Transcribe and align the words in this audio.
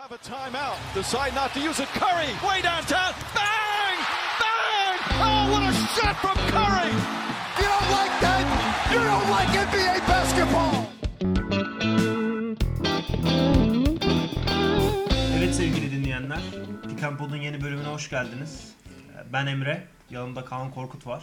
have 0.00 0.12
a 0.12 0.18
timeout. 0.18 0.78
Decide 0.94 1.34
not 1.34 1.52
to 1.52 1.60
use 1.60 1.78
it. 1.78 1.88
Curry, 1.88 2.32
way 2.46 2.62
downtown. 2.62 3.12
Bang! 3.36 3.98
Bang! 4.40 4.96
Oh, 5.26 5.42
what 5.52 5.62
a 5.62 5.72
shot 5.94 6.16
from 6.24 6.36
Curry! 6.54 6.90
You 7.60 7.66
don't 7.74 7.90
like 7.98 8.14
that? 8.24 8.42
You 8.92 9.00
don't 9.10 9.28
like 9.36 9.50
NBA 9.66 9.96
basketball! 10.08 10.74
Evet 15.36 15.54
sevgili 15.54 15.90
dinleyenler, 15.90 16.40
Pikenpod'un 16.88 17.36
yeni 17.36 17.60
bölümüne 17.60 17.88
hoş 17.88 18.10
geldiniz. 18.10 18.74
Ben 19.32 19.46
Emre, 19.46 19.86
yanımda 20.10 20.44
Kaan 20.44 20.70
Korkut 20.70 21.06
var. 21.06 21.22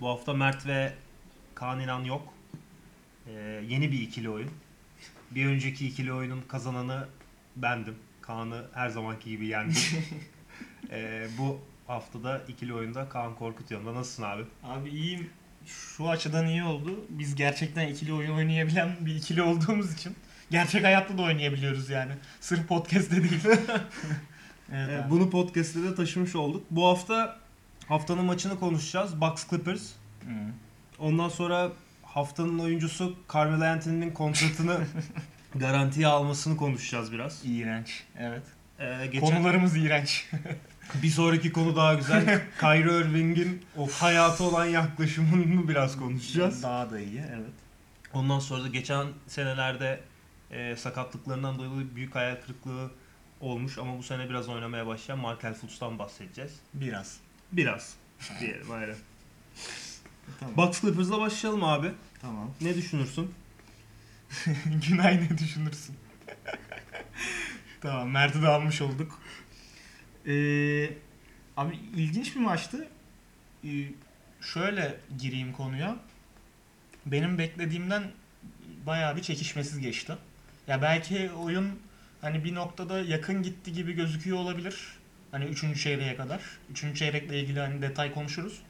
Bu 0.00 0.08
hafta 0.08 0.34
Mert 0.34 0.66
ve 0.66 0.92
Kaan 1.54 1.80
İnan 1.80 2.04
yok. 2.04 2.34
Ee, 3.26 3.32
yeni 3.68 3.92
bir 3.92 4.00
ikili 4.00 4.30
oyun. 4.30 4.50
Bir 5.30 5.46
önceki 5.46 5.86
ikili 5.86 6.12
oyunun 6.12 6.42
kazananı 6.48 7.08
bendim. 7.56 7.94
Kaan'ı 8.22 8.64
her 8.74 8.88
zamanki 8.88 9.30
gibi 9.30 9.46
yendim. 9.46 9.82
Ee, 10.90 11.26
bu 11.38 11.60
haftada 11.86 12.42
ikili 12.48 12.74
oyunda 12.74 13.08
Kaan 13.08 13.34
Korkut 13.34 13.70
yanında. 13.70 13.94
Nasılsın 13.94 14.22
abi? 14.22 14.42
Abi 14.64 14.90
iyiyim. 14.90 15.30
Şu 15.66 16.08
açıdan 16.08 16.46
iyi 16.46 16.64
oldu. 16.64 17.04
Biz 17.08 17.34
gerçekten 17.34 17.88
ikili 17.88 18.12
oyun 18.12 18.32
oynayabilen 18.32 18.96
bir 19.00 19.14
ikili 19.14 19.42
olduğumuz 19.42 19.92
için 19.92 20.16
gerçek 20.50 20.84
hayatta 20.84 21.18
da 21.18 21.22
oynayabiliyoruz 21.22 21.90
yani. 21.90 22.12
Sırf 22.40 22.68
podcast'te 22.68 23.16
değil. 23.16 23.40
evet, 24.72 25.04
abi. 25.04 25.10
bunu 25.10 25.30
podcast'te 25.30 25.82
de 25.82 25.94
taşımış 25.94 26.36
olduk. 26.36 26.64
Bu 26.70 26.86
hafta 26.86 27.38
haftanın 27.88 28.24
maçını 28.24 28.60
konuşacağız. 28.60 29.20
Bucks 29.20 29.50
Clippers. 29.50 29.90
Hı. 30.20 30.32
Ondan 30.98 31.28
sonra 31.28 31.72
haftanın 32.02 32.58
oyuncusu 32.58 33.16
Carmelo 33.34 33.64
Anthony'nin 33.64 34.10
kontratını 34.10 34.80
garantiye 35.54 36.06
almasını 36.06 36.56
konuşacağız 36.56 37.12
biraz. 37.12 37.40
İğrenç. 37.44 38.02
Evet. 38.18 38.42
Ee, 38.78 39.06
geçen 39.12 39.20
Konularımız 39.28 39.76
iğrenç. 39.76 40.28
bir 41.02 41.08
sonraki 41.10 41.52
konu 41.52 41.76
daha 41.76 41.94
güzel. 41.94 42.42
Kyrie 42.60 43.00
Irving'in 43.00 43.62
hayata 43.98 44.44
olan 44.44 44.64
yaklaşımını 44.64 45.68
biraz 45.68 45.96
konuşacağız. 45.96 46.62
Daha 46.62 46.90
da 46.90 47.00
iyi. 47.00 47.22
Evet. 47.34 47.50
Ondan 48.14 48.38
sonra 48.38 48.64
da 48.64 48.68
geçen 48.68 49.06
senelerde 49.26 50.00
e, 50.50 50.76
sakatlıklarından 50.76 51.58
dolayı 51.58 51.96
büyük 51.96 52.14
hayal 52.14 52.36
kırıklığı 52.36 52.90
olmuş 53.40 53.78
ama 53.78 53.98
bu 53.98 54.02
sene 54.02 54.28
biraz 54.30 54.48
oynamaya 54.48 54.86
başlayan 54.86 55.18
Markel 55.18 55.54
Fultz'tan 55.54 55.98
bahsedeceğiz. 55.98 56.52
Biraz. 56.74 57.16
Biraz 57.52 57.94
diyelim 58.40 58.70
aynen. 58.70 58.96
Tamam. 60.40 60.56
Bucks 60.56 60.80
Clippers'la 60.80 61.20
başlayalım 61.20 61.64
abi. 61.64 61.90
Tamam. 62.20 62.50
Ne 62.60 62.74
düşünürsün? 62.74 63.34
Günay 64.88 65.20
ne 65.20 65.38
düşünürsün? 65.38 65.96
tamam 67.80 68.10
Mert'i 68.10 68.42
de 68.42 68.48
almış 68.48 68.82
olduk. 68.82 69.18
Ee, 70.26 70.90
abi 71.56 71.78
ilginç 71.96 72.34
bir 72.34 72.40
maçtı. 72.40 72.88
Ee, 73.64 73.68
şöyle 74.40 75.00
gireyim 75.18 75.52
konuya. 75.52 75.96
Benim 77.06 77.38
beklediğimden 77.38 78.02
bayağı 78.86 79.16
bir 79.16 79.22
çekişmesiz 79.22 79.78
geçti. 79.78 80.12
Ya 80.66 80.82
belki 80.82 81.30
oyun 81.32 81.80
hani 82.20 82.44
bir 82.44 82.54
noktada 82.54 83.00
yakın 83.00 83.42
gitti 83.42 83.72
gibi 83.72 83.92
gözüküyor 83.92 84.38
olabilir. 84.38 84.98
Hani 85.30 85.44
3. 85.44 85.82
çeyreğe 85.82 86.16
kadar. 86.16 86.40
3. 86.70 86.98
çeyrekle 86.98 87.40
ilgili 87.40 87.60
hani 87.60 87.82
detay 87.82 88.14
konuşuruz. 88.14 88.62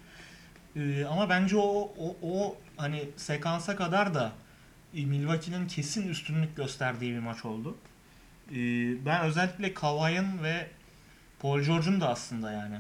Ee, 0.77 1.05
ama 1.05 1.28
bence 1.28 1.56
o, 1.56 1.94
o, 1.98 2.16
o 2.22 2.56
hani 2.77 3.08
sekansa 3.16 3.77
kadar 3.77 4.14
da 4.14 4.33
Milwaukee'nin 4.92 5.68
kesin 5.68 6.08
üstünlük 6.08 6.56
gösterdiği 6.56 7.14
bir 7.14 7.18
maç 7.18 7.44
oldu. 7.44 7.76
Ee, 8.50 8.54
Ben 9.06 9.22
özellikle 9.22 9.74
Kawhi'ın 9.74 10.42
ve 10.42 10.70
Paul 11.40 11.60
George'un 11.60 12.00
da 12.00 12.08
aslında 12.08 12.52
yani 12.52 12.76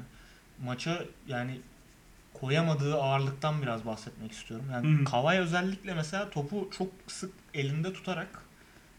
maça 0.64 1.04
yani 1.28 1.60
koyamadığı 2.34 2.96
ağırlıktan 2.96 3.62
biraz 3.62 3.86
bahsetmek 3.86 4.32
istiyorum. 4.32 4.66
Yani 4.72 5.00
hı. 5.00 5.04
Kawhi 5.04 5.38
özellikle 5.38 5.94
mesela 5.94 6.30
topu 6.30 6.70
çok 6.78 6.88
sık 7.06 7.32
elinde 7.54 7.92
tutarak 7.92 8.42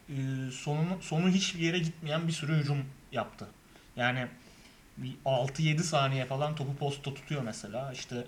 e, 0.09 0.15
sonunu, 0.51 0.97
sonu 1.01 1.29
hiçbir 1.29 1.59
yere 1.59 1.79
gitmeyen 1.79 2.27
bir 2.27 2.33
sürü 2.33 2.53
hücum 2.53 2.85
yaptı. 3.11 3.47
Yani 3.95 4.27
bir 4.97 5.15
6-7 5.25 5.79
saniye 5.79 6.25
falan 6.25 6.55
topu 6.55 6.75
posta 6.75 7.13
tutuyor 7.13 7.41
mesela. 7.41 7.93
İşte 7.93 8.25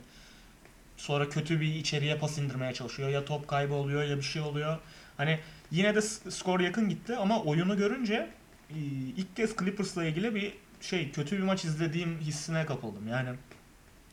sonra 0.98 1.30
kötü 1.30 1.62
bir 1.62 1.76
içeriye 1.76 2.18
pas 2.18 2.38
indirmeye 2.38 2.74
çalışıyor. 2.74 3.10
Ya 3.10 3.26
top 3.26 3.48
kaybı 3.48 3.74
oluyor 3.74 4.04
ya 4.04 4.18
bir 4.18 4.22
şey 4.22 4.42
oluyor. 4.42 4.78
Hani 5.18 5.40
yine 5.72 5.96
de 5.96 6.02
skor 6.02 6.60
yakın 6.60 6.90
gitti 6.90 7.16
ama 7.16 7.42
oyunu 7.44 7.78
görünce 7.78 8.30
e, 8.70 8.78
ilk 9.18 9.36
kez 9.36 9.58
Clippers'la 9.58 10.06
ilgili 10.06 10.36
bir 10.36 10.54
şey 10.82 11.12
kötü 11.12 11.38
bir 11.38 11.44
maç 11.44 11.66
izlediğim 11.66 12.20
hissine 12.20 12.66
kapıldım. 12.66 13.08
Yani 13.08 13.30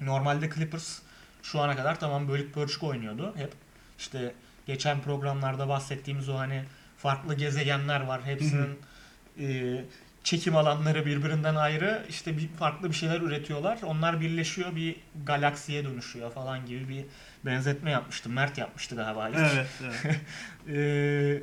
normalde 0.00 0.50
Clippers 0.54 0.98
şu 1.42 1.60
ana 1.60 1.76
kadar 1.76 2.00
tamam 2.00 2.28
bölük 2.28 2.54
pörçük 2.54 2.82
oynuyordu 2.82 3.34
hep. 3.36 3.52
İşte 3.98 4.34
geçen 4.66 5.00
programlarda 5.00 5.68
bahsettiğimiz 5.68 6.28
o 6.28 6.38
hani 6.38 6.64
farklı 6.98 7.34
gezegenler 7.34 8.00
var. 8.00 8.24
Hepsinin 8.24 8.78
e, 9.40 9.76
çekim 10.24 10.56
alanları 10.56 11.06
birbirinden 11.06 11.54
ayrı. 11.54 12.06
İşte 12.08 12.38
bir 12.38 12.48
farklı 12.48 12.88
bir 12.90 12.94
şeyler 12.94 13.20
üretiyorlar. 13.20 13.78
Onlar 13.82 14.20
birleşiyor 14.20 14.76
bir 14.76 14.96
galaksiye 15.26 15.84
dönüşüyor 15.84 16.32
falan 16.32 16.66
gibi 16.66 16.88
bir 16.88 17.04
benzetme 17.44 17.90
yapmıştım. 17.90 18.32
Mert 18.32 18.58
yapmıştı 18.58 18.96
galiba 18.96 19.28
ilk. 19.28 19.36
Evet. 19.36 19.66
evet. 19.82 20.16
Ee, 20.68 21.42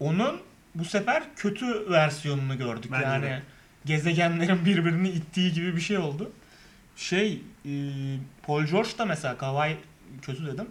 onun 0.00 0.40
bu 0.74 0.84
sefer 0.84 1.22
kötü 1.36 1.90
versiyonunu 1.90 2.58
gördük. 2.58 2.92
Bence 2.92 3.06
yani 3.06 3.24
de. 3.24 3.42
gezegenlerin 3.84 4.64
birbirini 4.64 5.08
ittiği 5.08 5.52
gibi 5.52 5.76
bir 5.76 5.80
şey 5.80 5.98
oldu. 5.98 6.32
Şey, 6.96 7.42
e, 7.66 7.70
Paul 8.42 8.64
George 8.64 8.90
da 8.98 9.04
mesela 9.04 9.38
Kawhi 9.38 9.76
kötü 10.22 10.46
dedim. 10.46 10.66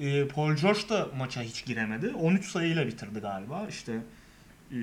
E, 0.00 0.28
Paul 0.28 0.54
George 0.54 0.88
da 0.88 1.08
maça 1.16 1.42
hiç 1.42 1.64
giremedi. 1.64 2.08
13 2.08 2.44
sayıyla 2.44 2.86
bitirdi 2.86 3.20
galiba. 3.20 3.66
İşte 3.68 3.92
e, 4.74 4.78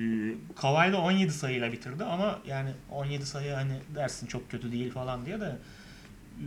Kawhi 0.56 0.92
da 0.92 1.00
17 1.00 1.32
sayıyla 1.32 1.72
bitirdi 1.72 2.04
ama 2.04 2.38
yani 2.46 2.70
17 2.90 3.26
sayı 3.26 3.52
hani 3.52 3.78
dersin 3.94 4.26
çok 4.26 4.50
kötü 4.50 4.72
değil 4.72 4.92
falan 4.92 5.26
diye 5.26 5.40
de 5.40 5.56
e, 6.38 6.44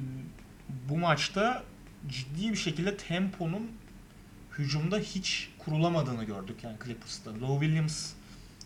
bu 0.90 0.98
maçta 0.98 1.64
ciddi 2.08 2.52
bir 2.52 2.58
şekilde 2.58 2.98
temponun 2.98 3.72
hücumda 4.58 4.98
hiç 4.98 5.50
kurulamadığını 5.58 6.24
gördük 6.24 6.64
yani 6.64 6.76
Clippers'ta. 6.86 7.32
Lou 7.42 7.60
Williams 7.60 8.14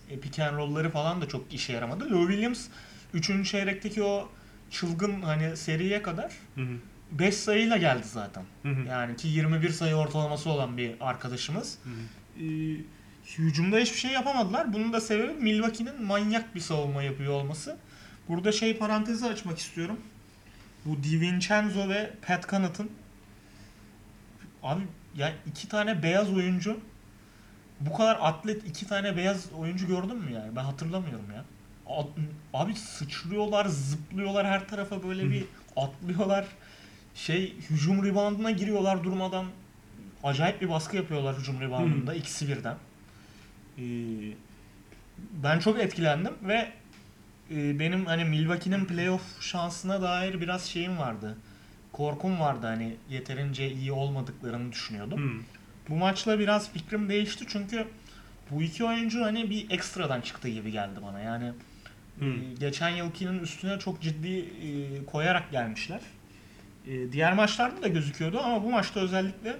e, 0.10 0.20
pick 0.20 0.40
and 0.40 0.58
roll'ları 0.58 0.90
falan 0.90 1.22
da 1.22 1.28
çok 1.28 1.54
işe 1.54 1.74
yaramadı. 1.74 2.12
Lou 2.12 2.28
Williams 2.28 2.68
3. 3.14 3.52
çeyrekteki 3.52 4.04
o 4.04 4.30
çılgın 4.72 5.22
hani 5.22 5.58
seriye 5.58 6.02
kadar 6.02 6.34
Hı 6.56 6.62
hı. 6.62 6.74
5 7.12 7.36
sayıyla 7.36 7.78
geldi 7.78 8.08
zaten. 8.08 8.44
Hı 8.64 8.70
hı. 8.70 8.88
Yani 8.88 9.16
ki 9.16 9.28
21 9.28 9.70
sayı 9.70 9.96
ortalaması 9.96 10.50
olan 10.50 10.78
bir 10.78 10.96
arkadaşımız. 11.00 11.78
Hı 11.84 11.90
hı. 11.90 12.46
Ee, 12.46 12.78
hücumda 13.38 13.78
hiçbir 13.78 13.98
şey 13.98 14.12
yapamadılar. 14.12 14.74
Bunun 14.74 14.94
da 14.94 15.02
sebebi 15.02 15.34
Milwaukee'nin 15.34 16.04
manyak 16.04 16.56
bir 16.56 16.60
savunma 16.60 17.04
yapıyor 17.04 17.34
olması. 17.34 17.78
Burada 18.28 18.52
şey 18.52 18.78
parantezi 18.78 19.26
açmak 19.26 19.58
istiyorum. 19.58 20.00
Bu 20.86 21.04
DiVincenzo 21.04 21.90
ve 21.90 22.14
Pat 22.28 22.50
Connaughton 22.50 22.90
abi 24.64 24.82
ya 25.16 25.34
iki 25.48 25.70
tane 25.70 26.04
beyaz 26.04 26.34
oyuncu 26.34 26.80
bu 27.80 27.94
kadar 27.94 28.18
atlet 28.22 28.68
iki 28.68 28.88
tane 28.88 29.18
beyaz 29.18 29.52
oyuncu 29.54 29.88
gördün 29.88 30.18
mü 30.18 30.32
yani? 30.32 30.56
Ben 30.56 30.64
hatırlamıyorum 30.64 31.26
ya. 31.36 31.46
Abi 32.54 32.76
sıçrıyorlar, 32.76 33.66
zıplıyorlar 33.66 34.48
her 34.48 34.68
tarafa 34.68 35.04
böyle 35.04 35.30
bir 35.30 35.46
atlıyorlar. 35.76 36.46
Şey 37.16 37.56
hücum 37.70 38.06
reboundına 38.06 38.52
giriyorlar 38.52 39.04
durmadan. 39.04 39.46
Acayip 40.24 40.62
bir 40.62 40.70
baskı 40.70 40.96
yapıyorlar 40.98 41.38
hücum 41.38 41.62
reboundında 41.62 42.14
ikisi 42.14 42.48
birden. 42.48 42.76
Ee, 43.80 43.84
ben 45.44 45.60
çok 45.60 45.80
etkilendim 45.80 46.34
ve 46.44 46.72
e, 47.52 47.80
benim 47.80 48.06
hani 48.06 48.26
Milwaukee'nin 48.26 48.86
playoff 48.86 49.42
şansına 49.42 50.02
dair 50.02 50.42
biraz 50.42 50.66
şeyim 50.66 50.98
vardı. 50.98 51.38
Korkum 51.92 52.40
vardı 52.40 52.68
hani 52.68 52.96
yeterince 53.10 53.72
iyi 53.72 53.92
olmadıklarını 53.92 54.72
düşünüyordum. 54.72 55.20
Hı. 55.20 55.44
Bu 55.90 55.96
maçla 55.96 56.40
biraz 56.40 56.72
fikrim 56.72 57.10
değişti 57.10 57.46
çünkü 57.48 57.88
bu 58.52 58.64
iki 58.64 58.84
oyuncu 58.84 59.24
hani 59.24 59.50
bir 59.50 59.72
ekstradan 59.72 60.22
çıktığı 60.22 60.50
gibi 60.50 60.72
geldi 60.72 61.00
bana. 61.08 61.20
Yani 61.20 61.52
e, 62.22 62.26
geçen 62.60 62.90
yılkinin 62.90 63.40
üstüne 63.40 63.80
çok 63.80 64.02
ciddi 64.02 64.38
e, 64.38 65.06
koyarak 65.06 65.52
gelmişler. 65.52 66.00
E, 66.88 67.12
diğer 67.12 67.34
maçlarda 67.34 67.82
da 67.82 67.88
gözüküyordu 67.88 68.40
ama 68.40 68.64
bu 68.64 68.72
maçta 68.72 69.00
özellikle 69.00 69.58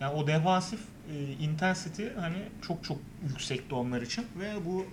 yani 0.00 0.14
o 0.14 0.26
defansif 0.26 0.80
e, 1.12 1.32
intensity 1.32 2.06
hani 2.20 2.42
çok 2.66 2.84
çok 2.84 2.98
yüksekti 3.28 3.74
onlar 3.74 4.02
için 4.02 4.26
ve 4.40 4.64
bu 4.64 4.86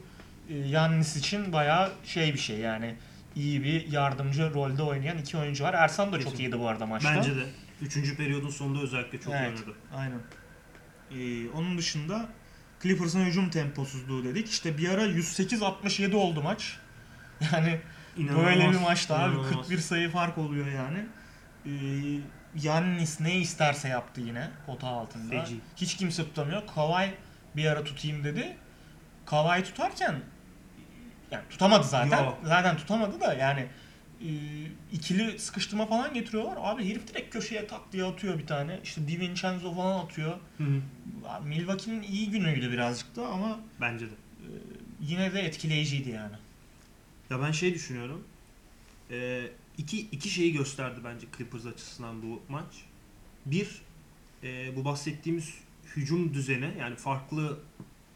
e, 0.50 0.56
Yannis 0.56 1.16
için 1.16 1.54
bayağı 1.54 1.92
şey 2.06 2.34
bir 2.34 2.40
şey 2.40 2.58
yani 2.58 2.96
iyi 3.36 3.64
bir 3.64 3.92
yardımcı 3.92 4.54
rolde 4.54 4.84
oynayan 4.84 5.18
iki 5.18 5.38
oyuncu 5.38 5.64
var. 5.64 5.74
Ersan 5.74 6.14
da 6.14 6.20
çok 6.20 6.40
iyiydi 6.40 6.60
bu 6.60 6.68
arada 6.68 6.86
maçta. 6.86 7.16
Bence 7.16 7.36
de. 7.36 7.46
Üçüncü 7.82 8.18
periyodun 8.18 8.50
sonunda 8.50 8.80
özellikle 8.82 9.22
çok 9.22 9.34
Evet. 9.34 9.48
oynadı. 9.48 9.78
Aynen. 9.96 10.20
Ee, 11.12 11.50
onun 11.50 11.78
dışında 11.78 12.30
Clippers'ın 12.84 13.26
hücum 13.26 13.50
temposuzluğu 13.50 14.24
dedik. 14.24 14.50
İşte 14.50 14.78
bir 14.78 14.90
ara 14.90 15.06
108-67 15.06 16.16
oldu 16.16 16.42
maç. 16.42 16.78
Yani 17.54 17.80
İnanılmaz, 18.18 18.46
böyle 18.46 18.72
bir 18.72 18.80
maçta 18.80 19.20
abi 19.20 19.36
inanılmaz. 19.36 19.68
41 19.68 19.78
sayı 19.78 20.10
fark 20.10 20.38
oluyor 20.38 20.68
yani. 20.68 21.06
Ee, 21.66 21.70
Yannis 22.62 23.20
ne 23.20 23.36
isterse 23.40 23.88
yaptı 23.88 24.22
yine 24.22 24.50
pota 24.66 24.88
altında. 24.88 25.42
Feci. 25.42 25.56
Hiç 25.76 25.98
kimse 25.98 26.24
tutamıyor. 26.24 26.68
Kawhi 26.76 27.14
bir 27.56 27.66
ara 27.66 27.84
tutayım 27.84 28.24
dedi. 28.24 28.58
Kawhi 29.26 29.64
tutarken 29.64 30.16
yani 31.32 31.44
tutamadı 31.50 31.88
zaten. 31.88 32.24
Yok. 32.24 32.38
Zaten 32.44 32.78
tutamadı 32.78 33.20
da 33.20 33.34
yani 33.34 33.68
e, 34.22 34.30
ikili 34.92 35.40
sıkıştırma 35.40 35.86
falan 35.86 36.14
getiriyorlar. 36.14 36.58
Abi 36.62 36.90
herif 36.90 37.08
direkt 37.08 37.34
köşeye 37.34 37.68
tak 37.68 37.92
diye 37.92 38.04
atıyor 38.04 38.40
bir 38.40 38.48
tane. 38.48 38.80
İşte 38.84 39.08
DiVincenzo 39.08 39.76
falan 39.76 40.06
atıyor. 40.06 40.38
Hı 40.58 40.64
hı. 40.64 40.82
Milwaukee'nin 41.44 42.02
iyi 42.02 42.32
günüydü 42.32 42.72
birazcık 42.72 43.16
da 43.16 43.28
ama 43.28 43.60
Bence 43.82 44.06
de. 44.06 44.14
yine 45.02 45.34
de 45.34 45.42
etkileyiciydi 45.42 46.10
yani. 46.10 46.36
Ya 47.30 47.42
ben 47.42 47.52
şey 47.52 47.74
düşünüyorum. 47.74 48.28
Ee, 49.12 49.42
iki, 49.78 50.00
iki 50.00 50.30
şeyi 50.30 50.54
gösterdi 50.54 51.00
bence 51.04 51.28
Clippers 51.38 51.66
açısından 51.66 52.22
bu 52.22 52.42
maç. 52.50 52.86
Bir, 53.46 53.82
e, 54.44 54.76
bu 54.76 54.86
bahsettiğimiz 54.86 55.54
hücum 55.96 56.34
düzeni 56.34 56.74
yani 56.80 56.96
farklı 56.96 57.60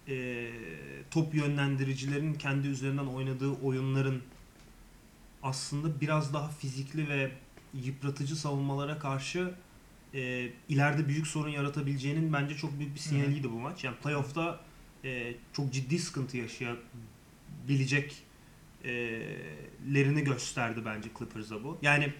e, 0.07 0.49
top 1.11 1.35
yönlendiricilerin 1.35 2.33
kendi 2.33 2.67
üzerinden 2.67 3.05
oynadığı 3.05 3.51
oyunların 3.51 4.21
aslında 5.43 6.01
biraz 6.01 6.33
daha 6.33 6.49
fizikli 6.49 7.09
ve 7.09 7.31
yıpratıcı 7.73 8.35
savunmalara 8.35 8.99
karşı 8.99 9.53
e, 10.13 10.51
ileride 10.69 11.07
büyük 11.07 11.27
sorun 11.27 11.49
yaratabileceğinin 11.49 12.33
bence 12.33 12.57
çok 12.57 12.79
büyük 12.79 12.95
bir 12.95 12.99
sinyaliydi 12.99 13.51
bu 13.51 13.59
maç. 13.59 13.83
Yani 13.83 13.95
playoff'ta 14.03 14.59
e, 15.03 15.33
çok 15.53 15.73
ciddi 15.73 15.99
sıkıntı 15.99 16.37
yaşayabilecek 16.37 18.23
e, 18.85 18.91
lerini 19.93 20.23
gösterdi 20.23 20.81
bence 20.85 21.09
Clippers'a 21.19 21.63
bu. 21.63 21.77
Yani 21.81 22.13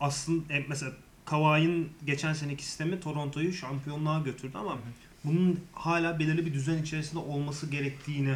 aslında 0.00 0.54
e, 0.54 0.64
mesela 0.68 0.92
Kawhi'nin 1.24 1.88
geçen 2.06 2.32
seneki 2.32 2.64
sistemi 2.64 3.00
Toronto'yu 3.00 3.52
şampiyonluğa 3.52 4.20
götürdü 4.20 4.58
ama 4.58 4.78
bunun 5.24 5.60
hala 5.72 6.18
belirli 6.18 6.46
bir 6.46 6.54
düzen 6.54 6.82
içerisinde 6.82 7.18
olması 7.18 7.66
gerektiğini 7.66 8.34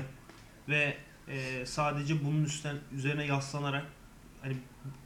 ve 0.68 0.96
e, 1.28 1.66
sadece 1.66 2.24
bunun 2.24 2.44
üstten, 2.44 2.76
üzerine 2.92 3.26
yaslanarak 3.26 3.86
hani 4.42 4.56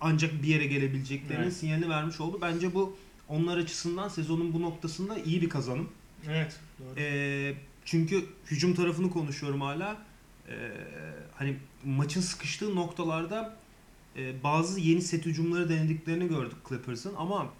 ancak 0.00 0.42
bir 0.42 0.48
yere 0.48 0.66
gelebileceklerinin 0.66 1.42
Evet. 1.42 1.52
sinyalini 1.52 1.88
vermiş 1.88 2.20
oldu. 2.20 2.38
Bence 2.42 2.74
bu 2.74 2.96
onlar 3.28 3.58
açısından 3.58 4.08
sezonun 4.08 4.52
bu 4.52 4.62
noktasında 4.62 5.18
iyi 5.18 5.42
bir 5.42 5.48
kazanım. 5.48 5.88
Evet. 6.28 6.60
Doğru. 6.78 6.94
Ee, 6.96 7.54
çünkü 7.84 8.24
hücum 8.50 8.74
tarafını 8.74 9.10
konuşuyorum 9.10 9.60
hala. 9.60 9.96
Ee, 10.48 10.70
hani 11.34 11.56
maçın 11.84 12.20
sıkıştığı 12.20 12.74
noktalarda 12.74 13.56
e, 14.16 14.42
bazı 14.42 14.80
yeni 14.80 15.02
set 15.02 15.26
hücumları 15.26 15.68
denediklerini 15.68 16.28
gördük 16.28 16.58
Clippers'ın 16.68 17.14
ama 17.16 17.52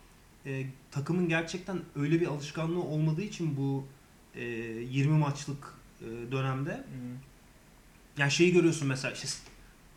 e, 0.46 0.66
takımın 0.90 1.28
gerçekten 1.28 1.80
öyle 1.96 2.20
bir 2.20 2.26
alışkanlığı 2.26 2.82
olmadığı 2.82 3.22
için 3.22 3.56
bu 3.56 3.86
e, 4.34 4.44
20 4.44 5.18
maçlık 5.18 5.74
e, 6.00 6.32
dönemde 6.32 6.74
Hmm. 6.74 7.18
yani 8.18 8.30
şeyi 8.30 8.52
görüyorsun 8.52 8.88
mesela 8.88 9.14
işte 9.14 9.28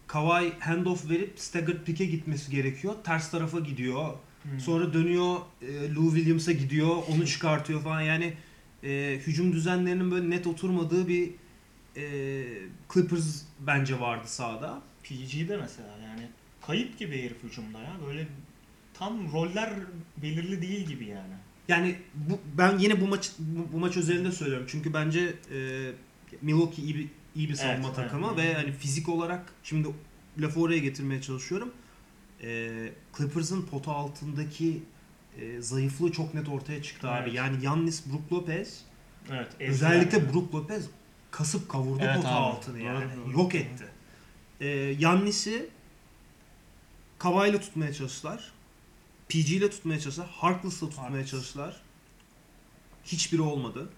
Kawhi 0.08 0.54
handoff 0.60 1.10
verip 1.10 1.40
staggered 1.40 1.84
pick'e 1.86 2.06
gitmesi 2.06 2.52
gerekiyor. 2.52 2.96
Ters 3.04 3.32
tarafa 3.32 3.60
gidiyor. 3.60 4.14
Hmm. 4.44 4.60
Sonra 4.60 4.94
dönüyor 4.94 5.38
e, 5.62 5.94
Lou 5.94 6.16
Williams'a 6.16 6.52
gidiyor. 6.52 6.98
Onu 7.10 7.28
çıkartıyor 7.28 7.82
falan. 7.82 8.02
Yani 8.02 8.34
e, 8.84 9.20
hücum 9.28 9.54
düzenlerinin 9.54 10.12
böyle 10.12 10.30
net 10.30 10.48
oturmadığı 10.48 11.08
bir 11.08 11.32
e, 11.98 12.44
Clippers 12.94 13.42
bence 13.60 14.00
vardı 14.00 14.28
sahada. 14.28 14.82
PG'de 15.04 15.58
mesela 15.58 15.98
yani 16.04 16.28
kayıp 16.62 17.00
gibi 17.00 17.24
herif 17.24 17.44
hücumda 17.44 17.80
ya. 17.80 17.96
Böyle 18.08 18.28
tam 18.94 19.32
roller 19.32 19.74
belirli 20.18 20.62
değil 20.62 20.88
gibi 20.88 21.06
yani. 21.06 21.34
Yani 21.68 21.96
bu, 22.16 22.40
ben 22.58 22.78
yine 22.78 23.02
bu 23.02 23.08
maç 23.08 23.32
bu, 23.40 23.74
bu 23.74 23.80
maç 23.80 23.98
özelinde 23.98 24.32
söylüyorum. 24.32 24.68
Çünkü 24.70 24.94
bence 24.94 25.34
e, 25.54 25.92
Milwaukee 26.42 26.82
iyi 26.82 26.96
bir 26.96 27.08
iyi 27.36 27.50
bir 27.50 27.56
savunma 27.56 27.88
Evet, 27.88 27.96
takımı 27.96 28.28
evet. 28.36 28.38
ve 28.38 28.54
hani 28.54 28.72
fizik 28.72 29.10
olarak 29.10 29.54
şimdi 29.64 29.88
lafı 30.40 30.62
oraya 30.62 30.80
getirmeye 30.80 31.22
çalışıyorum. 31.22 31.74
E, 32.44 32.70
Clippers'ın 33.18 33.62
pota 33.62 33.92
altındaki 33.92 34.84
e, 35.40 35.62
zayıflığı 35.62 36.12
çok 36.12 36.34
net 36.34 36.50
ortaya 36.50 36.84
çıktı 36.84 37.10
abi. 37.10 37.24
Evet. 37.24 37.34
Yani 37.34 37.66
Yannis, 37.66 38.06
Brook 38.06 38.34
Lopez 38.34 38.84
Evet. 39.32 39.48
Özellikle 39.60 40.34
Brook 40.34 40.56
Lopez 40.56 40.90
kasıp 41.32 41.70
kavurdu 41.70 42.00
Evet 42.04 42.16
pota 42.16 42.30
abi. 42.30 42.36
altını 42.36 42.80
yani. 42.82 43.06
doğru. 43.26 43.32
Yok 43.32 43.56
etti. 43.56 43.88
Ee, 44.60 44.68
Yannis'i 45.00 45.70
Kavayla 47.20 47.60
tutmaya 47.60 47.94
çalıştılar. 47.94 48.52
PG 49.30 49.50
ile 49.52 49.70
tutmaya 49.70 50.00
çalıştılar. 50.00 50.30
Harkless'la 50.30 50.90
tutmaya 50.90 51.10
Harkless. 51.10 51.30
çalıştılar. 51.32 51.82
Hiçbiri 53.06 53.42
olmadı. 53.42 53.90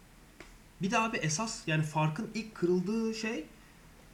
Bir 0.81 0.91
de 0.91 0.99
abi 0.99 1.17
esas 1.17 1.61
yani 1.67 1.83
farkın 1.83 2.29
ilk 2.33 2.55
kırıldığı 2.55 3.13
şey 3.15 3.45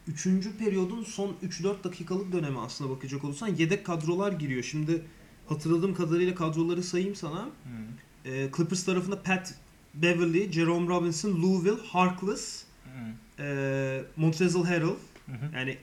3. 0.08 0.28
periyodun 0.60 1.04
son 1.04 1.36
3-4 1.44 1.84
dakikalık 1.84 2.32
dönemi 2.32 2.60
aslına 2.60 2.90
bakacak 2.90 3.24
olursan 3.24 3.48
yedek 3.48 3.86
kadrolar 3.86 4.32
giriyor. 4.32 4.64
Şimdi 4.64 5.06
hatırladığım 5.50 5.94
kadarıyla 5.96 6.36
kadroları 6.36 6.84
sayayım 6.84 7.16
sana. 7.16 7.46
Hmm. 7.46 8.32
Ee, 8.34 8.50
Clippers 8.58 8.86
tarafında 8.86 9.22
Pat 9.24 9.56
Beverly, 9.94 10.52
Jerome 10.52 10.88
Robinson, 10.88 11.42
Lou 11.42 11.64
Will, 11.66 11.88
Harkless, 11.88 12.64
Hmm. 12.94 13.46
e, 13.46 14.02
Montrezl 14.16 14.64
Harrell. 14.64 14.96
Hı 15.26 15.32
hı. 15.32 15.56
Yani 15.56 15.78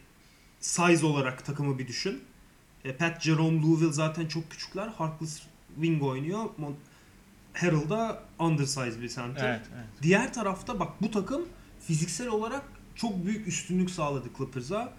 size 0.61 1.07
olarak 1.07 1.45
takımı 1.45 1.79
bir 1.79 1.89
düşün. 1.89 2.23
E, 2.85 2.97
Pat, 2.97 3.23
Jerome, 3.23 3.63
Lou 3.63 3.79
Will 3.79 3.93
zaten 3.93 4.27
çok 4.27 4.51
küçükler. 4.51 4.89
Harkless 4.89 5.43
wing 5.75 6.03
oynuyor. 6.03 6.45
Mon- 6.61 6.75
Harrell 7.55 7.91
da 7.91 8.23
undersize 8.39 9.03
bir 9.03 9.09
center. 9.09 9.51
Evet, 9.51 9.67
evet. 9.75 9.87
Diğer 10.03 10.33
tarafta 10.35 10.81
bak 10.81 11.03
bu 11.03 11.11
takım 11.11 11.43
fiziksel 11.81 12.29
olarak 12.29 12.63
çok 12.95 13.27
büyük 13.27 13.49
üstünlük 13.49 13.91
sağladı 13.91 14.29
Clippers'a. 14.39 14.93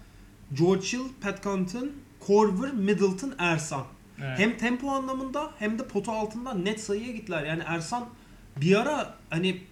George 0.54 0.86
Hill, 0.86 1.08
Pat 1.20 1.42
Connaughton, 1.42 1.90
Korver, 2.20 2.72
Middleton, 2.72 3.34
Ersan. 3.38 3.84
Evet. 4.22 4.38
Hem 4.38 4.58
tempo 4.58 4.90
anlamında 4.90 5.50
hem 5.58 5.78
de 5.78 5.86
pota 5.86 6.12
altından 6.12 6.64
net 6.64 6.80
sayıya 6.80 7.12
gittiler. 7.12 7.44
Yani 7.44 7.62
Ersan 7.66 8.08
bir 8.56 8.80
ara 8.80 9.14
hani 9.30 9.62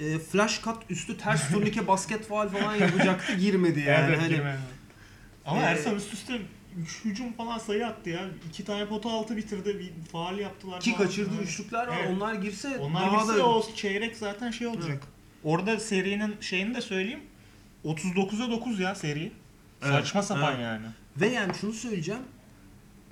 e, 0.00 0.18
flash 0.18 0.62
cut 0.64 0.76
üstü 0.90 1.18
ters 1.18 1.50
turnike 1.50 1.86
basket 1.88 2.26
faal 2.26 2.48
falan 2.48 2.74
yapacaktı 2.74 3.34
girmedi 3.34 3.80
yani. 3.80 4.06
Evet, 4.08 4.20
hani 4.20 4.28
girmedi. 4.28 4.58
Ama 5.46 5.60
Ee, 5.60 5.64
Ersan 5.64 5.96
üst 5.96 6.14
üste 6.14 6.38
3 6.82 7.04
hücum 7.04 7.32
falan 7.32 7.58
sayı 7.58 7.86
attı 7.86 8.10
ya. 8.10 8.20
2 8.48 8.64
tane 8.64 8.86
pota 8.86 9.10
altı 9.10 9.36
bitirdi. 9.36 9.78
Bir 9.78 10.10
faal 10.12 10.38
yaptılar. 10.38 10.80
ki 10.80 10.96
kaçırdığı 10.96 11.34
Evet. 11.38 11.48
üçlükler 11.48 11.86
var. 11.86 11.96
Evet. 12.00 12.10
Onlar 12.16 12.34
girse 12.34 12.78
Onlar 12.78 13.02
daha 13.02 13.20
gitse 13.20 13.38
da 13.38 13.48
o 13.48 13.74
çeyrek 13.74 14.16
zaten 14.16 14.50
şey 14.50 14.66
olacak. 14.66 15.02
Orada 15.44 15.80
serinin 15.80 16.36
şeyini 16.40 16.74
de 16.74 16.80
söyleyeyim. 16.80 17.20
39'a 17.84 18.50
9 18.50 18.80
ya 18.80 18.94
seri. 18.94 19.32
Evet, 19.82 19.94
Saçma 19.94 20.22
sapan 20.22 20.52
evet. 20.52 20.62
yani. 20.62 20.86
Ve 21.16 21.28
yani 21.28 21.52
şunu 21.60 21.72
söyleyeceğim. 21.72 22.22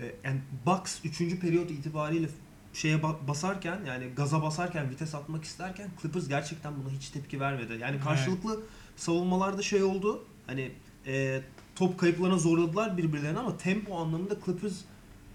E, 0.00 0.04
yani 0.24 0.40
Bucks 0.66 0.98
3. 1.04 1.18
periyot 1.40 1.70
itibariyle 1.70 2.28
şeye 2.76 2.96
ba- 2.96 3.28
basarken 3.28 3.80
yani 3.86 4.06
gaza 4.16 4.42
basarken 4.42 4.90
vites 4.90 5.14
atmak 5.14 5.44
isterken 5.44 5.88
Clippers 6.02 6.28
gerçekten 6.28 6.72
buna 6.84 6.92
hiç 6.92 7.08
tepki 7.08 7.40
vermedi. 7.40 7.78
Yani 7.80 8.00
karşılıklı 8.00 8.60
savunmalarda 8.96 9.62
şey 9.62 9.82
oldu. 9.82 10.24
Hani 10.46 10.72
e, 11.06 11.40
top 11.76 11.98
kayıplarına 11.98 12.38
zorladılar 12.38 12.96
birbirlerini 12.98 13.38
ama 13.38 13.56
tempo 13.56 13.98
anlamında 13.98 14.34
Clippers 14.44 14.74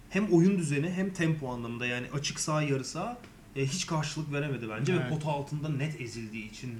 hem 0.10 0.34
oyun 0.34 0.58
düzeni 0.58 0.90
hem 0.90 1.14
tempo 1.14 1.50
anlamında 1.50 1.86
yani 1.86 2.08
açık 2.14 2.40
sağ 2.40 2.62
yarı 2.62 2.86
sağ 2.86 3.18
e, 3.56 3.66
hiç 3.66 3.86
karşılık 3.86 4.34
veremedi 4.34 4.70
bence 4.70 4.94
ve 4.94 4.98
Evet. 4.98 5.10
pota 5.10 5.30
altında 5.30 5.70
net 5.70 6.02
ezildiği 6.02 6.50
için 6.52 6.74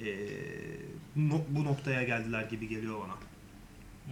e, 0.00 0.06
no- 1.16 1.44
bu 1.50 1.64
noktaya 1.64 2.02
geldiler 2.02 2.42
gibi 2.42 2.68
geliyor 2.68 3.00
bana. 3.00 3.14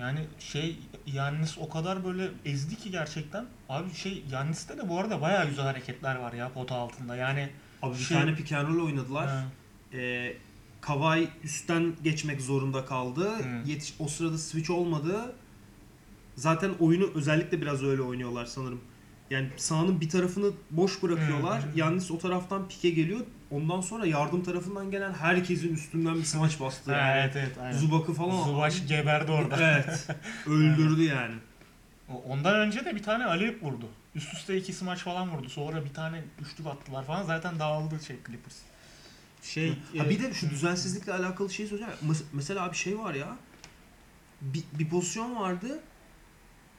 Yani 0.01 0.19
şey 0.39 0.79
Yannis 1.07 1.59
o 1.59 1.69
kadar 1.69 2.05
böyle 2.05 2.29
ezdi 2.45 2.77
ki 2.77 2.91
gerçekten. 2.91 3.47
Abi 3.69 3.95
şey 3.95 4.25
Yannis'te 4.33 4.79
de 4.79 4.89
bu 4.89 4.99
arada 5.01 5.21
bayağı 5.21 5.49
güzel 5.49 5.65
hareketler 5.65 6.17
var 6.17 6.33
ya 6.33 6.53
pota 6.53 6.75
altında. 6.75 7.17
Yani 7.17 7.49
Abi 7.83 7.95
bir 7.95 7.99
Şey- 7.99 8.19
tane 8.19 8.35
pick 8.35 8.53
and 8.53 8.69
roll 8.69 8.85
oynadılar. 8.87 9.29
Ha, 9.29 9.45
Ee, 9.93 10.37
Kawhi 10.81 11.29
üstten 11.45 11.95
geçmek 12.05 12.41
zorunda 12.41 12.85
kaldı. 12.85 13.31
Hı. 13.31 13.69
Yetiş 13.71 13.95
o 13.99 14.09
sırada 14.09 14.39
switch 14.39 14.71
olmadı. 14.71 15.35
Zaten 16.37 16.71
oyunu 16.81 17.11
özellikle 17.15 17.61
biraz 17.63 17.83
öyle 17.83 18.03
oynuyorlar 18.03 18.45
sanırım. 18.47 18.81
Yani 19.31 19.49
sahanın 19.57 20.01
bir 20.01 20.09
tarafını 20.09 20.51
boş 20.71 21.03
bırakıyorlar. 21.03 21.63
Hı, 21.63 21.67
hı. 21.67 21.79
Yalnız 21.79 22.11
o 22.11 22.19
taraftan 22.19 22.69
pike 22.69 22.91
geliyor. 22.91 23.21
Ondan 23.51 23.81
sonra 23.81 24.07
yardım 24.07 24.45
tarafından 24.45 24.91
gelen 24.91 25.13
herkesin 25.13 25.75
üstünden 25.75 26.15
bir 26.15 26.25
smaç 26.25 26.61
bastı. 26.61 26.91
Yani. 26.91 27.21
evet 27.21 27.37
evet 27.37 27.59
aynen. 27.59 27.79
Zubak'ı 27.79 28.13
falan 28.15 28.45
Zubaş 28.45 28.87
geberdi 28.89 29.33
orada. 29.33 29.57
Evet. 29.73 30.07
Öldürdü 30.47 31.03
yani. 31.03 31.35
Ondan 32.29 32.55
önce 32.55 32.85
de 32.85 32.95
bir 32.95 33.03
tane 33.03 33.25
Alev 33.25 33.61
vurdu. 33.63 33.89
Üst 34.15 34.35
üste 34.35 34.57
iki 34.57 34.73
smaç 34.73 34.99
falan 34.99 35.31
vurdu. 35.31 35.49
Sonra 35.49 35.85
bir 35.85 35.95
tane 35.95 36.25
üçlük 36.41 36.67
attılar 36.67 37.05
falan. 37.05 37.23
Zaten 37.25 37.59
dağıldı 37.59 38.05
şey 38.05 38.17
Clippers. 38.27 38.57
Şey 39.43 39.69
Ha 39.99 40.05
e, 40.05 40.11
bir 40.11 40.23
de 40.23 40.35
şu 40.35 40.51
düzensizlikle 40.51 41.13
alakalı 41.13 41.51
şey 41.51 41.67
söyleyeceğim. 41.67 41.99
Mes- 42.09 42.25
Mesela 42.33 42.73
bir 42.73 42.77
şey 42.77 42.99
var 42.99 43.15
ya. 43.15 43.37
Bir, 44.41 44.65
bir 44.73 44.89
pozisyon 44.89 45.37
vardı. 45.37 45.81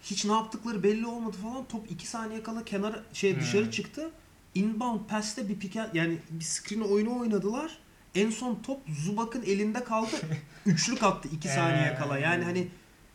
Hiç 0.03 0.25
ne 0.25 0.31
yaptıkları 0.31 0.83
belli 0.83 1.05
olmadı 1.05 1.37
falan. 1.43 1.65
Top 1.67 1.91
2 1.91 2.07
saniye 2.07 2.43
kala 2.43 2.65
kenara 2.65 3.03
şey 3.13 3.33
Hmm. 3.33 3.41
dışarı 3.41 3.71
çıktı. 3.71 4.09
Inbound 4.55 4.99
pass'te 5.09 5.49
bir 5.49 5.59
pike 5.59 5.85
yani 5.93 6.17
bir 6.29 6.43
screen 6.43 6.81
oyunu 6.81 7.19
oynadılar. 7.19 7.77
En 8.15 8.29
son 8.29 8.61
top 8.65 8.81
Zubak'ın 9.05 9.43
elinde 9.43 9.83
kaldı. 9.83 10.15
Üçlük 10.65 11.03
attı 11.03 11.29
2 11.31 11.47
saniye 11.47 11.95
kala. 11.95 12.17
Yani 12.17 12.43
hani 12.43 12.67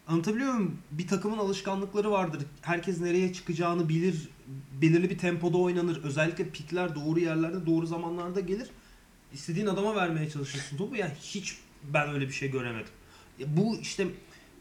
anlatabiliyor 0.09 0.53
muyum? 0.53 0.79
Bir 0.91 1.07
takımın 1.07 1.39
alışkanlıkları 1.39 2.11
vardır. 2.11 2.43
Herkes 2.63 3.01
nereye 3.01 3.33
çıkacağını 3.33 3.89
bilir. 3.89 4.29
Belirli 4.83 5.11
bir 5.11 5.19
tempoda 5.19 5.59
oynanır. 5.59 6.05
Özellikle 6.05 6.49
pikler 6.49 6.95
doğru 6.95 7.21
yerlerde, 7.21 7.67
doğru 7.67 7.87
zamanlarda 7.87 8.41
gelir. 8.41 8.71
İstediğin 9.33 9.67
adama 9.67 9.97
vermeye 9.97 10.31
çalışırsın 10.31 10.77
topu. 10.77 10.97
Yani 10.97 11.13
hiç 11.21 11.59
ben 11.95 12.09
öyle 12.11 12.29
bir 12.29 12.33
şey 12.33 12.51
göremedim. 12.51 12.93
Bu 13.47 13.77
işte 13.77 14.07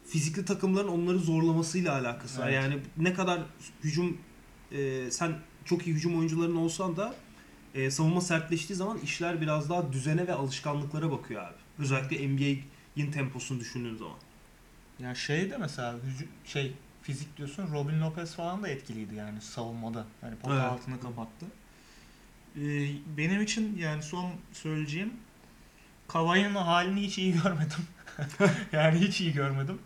fizikli 0.05 0.45
takımların 0.45 0.87
onları 0.87 1.19
zorlamasıyla 1.19 1.93
alakası 1.93 2.39
var. 2.39 2.49
Evet. 2.49 2.55
Yani 2.55 2.79
ne 2.97 3.13
kadar 3.13 3.39
hücum 3.83 4.17
e, 4.71 5.11
sen 5.11 5.39
çok 5.65 5.87
iyi 5.87 5.95
hücum 5.95 6.17
oyuncuların 6.19 6.55
olsan 6.55 6.97
da 6.97 7.15
e, 7.75 7.91
savunma 7.91 8.21
sertleştiği 8.21 8.77
zaman 8.77 8.97
işler 8.97 9.41
biraz 9.41 9.69
daha 9.69 9.93
düzene 9.93 10.27
ve 10.27 10.33
alışkanlıklara 10.33 11.11
bakıyor 11.11 11.43
abi. 11.43 11.55
Özellikle 11.79 12.27
NBA'in 12.27 13.11
temposunu 13.11 13.59
düşündüğün 13.59 13.95
zaman. 13.97 14.17
Ya 14.99 15.15
şey 15.15 15.51
de 15.51 15.57
mesela 15.57 15.95
şey 16.45 16.73
fizik 17.01 17.37
diyorsun 17.37 17.71
Robin 17.73 18.01
Lopez 18.01 18.35
falan 18.35 18.63
da 18.63 18.67
etkiliydi 18.67 19.15
yani 19.15 19.41
savunmada. 19.41 20.05
Yani 20.23 20.35
pota 20.35 20.53
Evet. 20.53 20.63
altını 20.63 20.99
kapattı. 20.99 21.45
Ee, 22.55 22.87
benim 23.17 23.41
için 23.41 23.77
yani 23.77 24.03
son 24.03 24.31
söyleyeceğim 24.53 25.13
Kavai'nin 26.07 26.55
halini 26.55 27.01
hiç 27.01 27.17
iyi 27.17 27.33
görmedim. 27.43 27.87
yani 28.71 28.99
hiç 28.99 29.21
iyi 29.21 29.33
görmedim. 29.33 29.79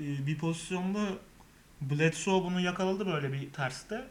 Ee, 0.00 0.26
bir 0.26 0.38
pozisyonda 0.38 1.08
Bledsoe 1.80 2.44
bunu 2.44 2.60
yakaladı 2.60 3.06
böyle 3.06 3.32
bir 3.32 3.52
terste. 3.52 4.04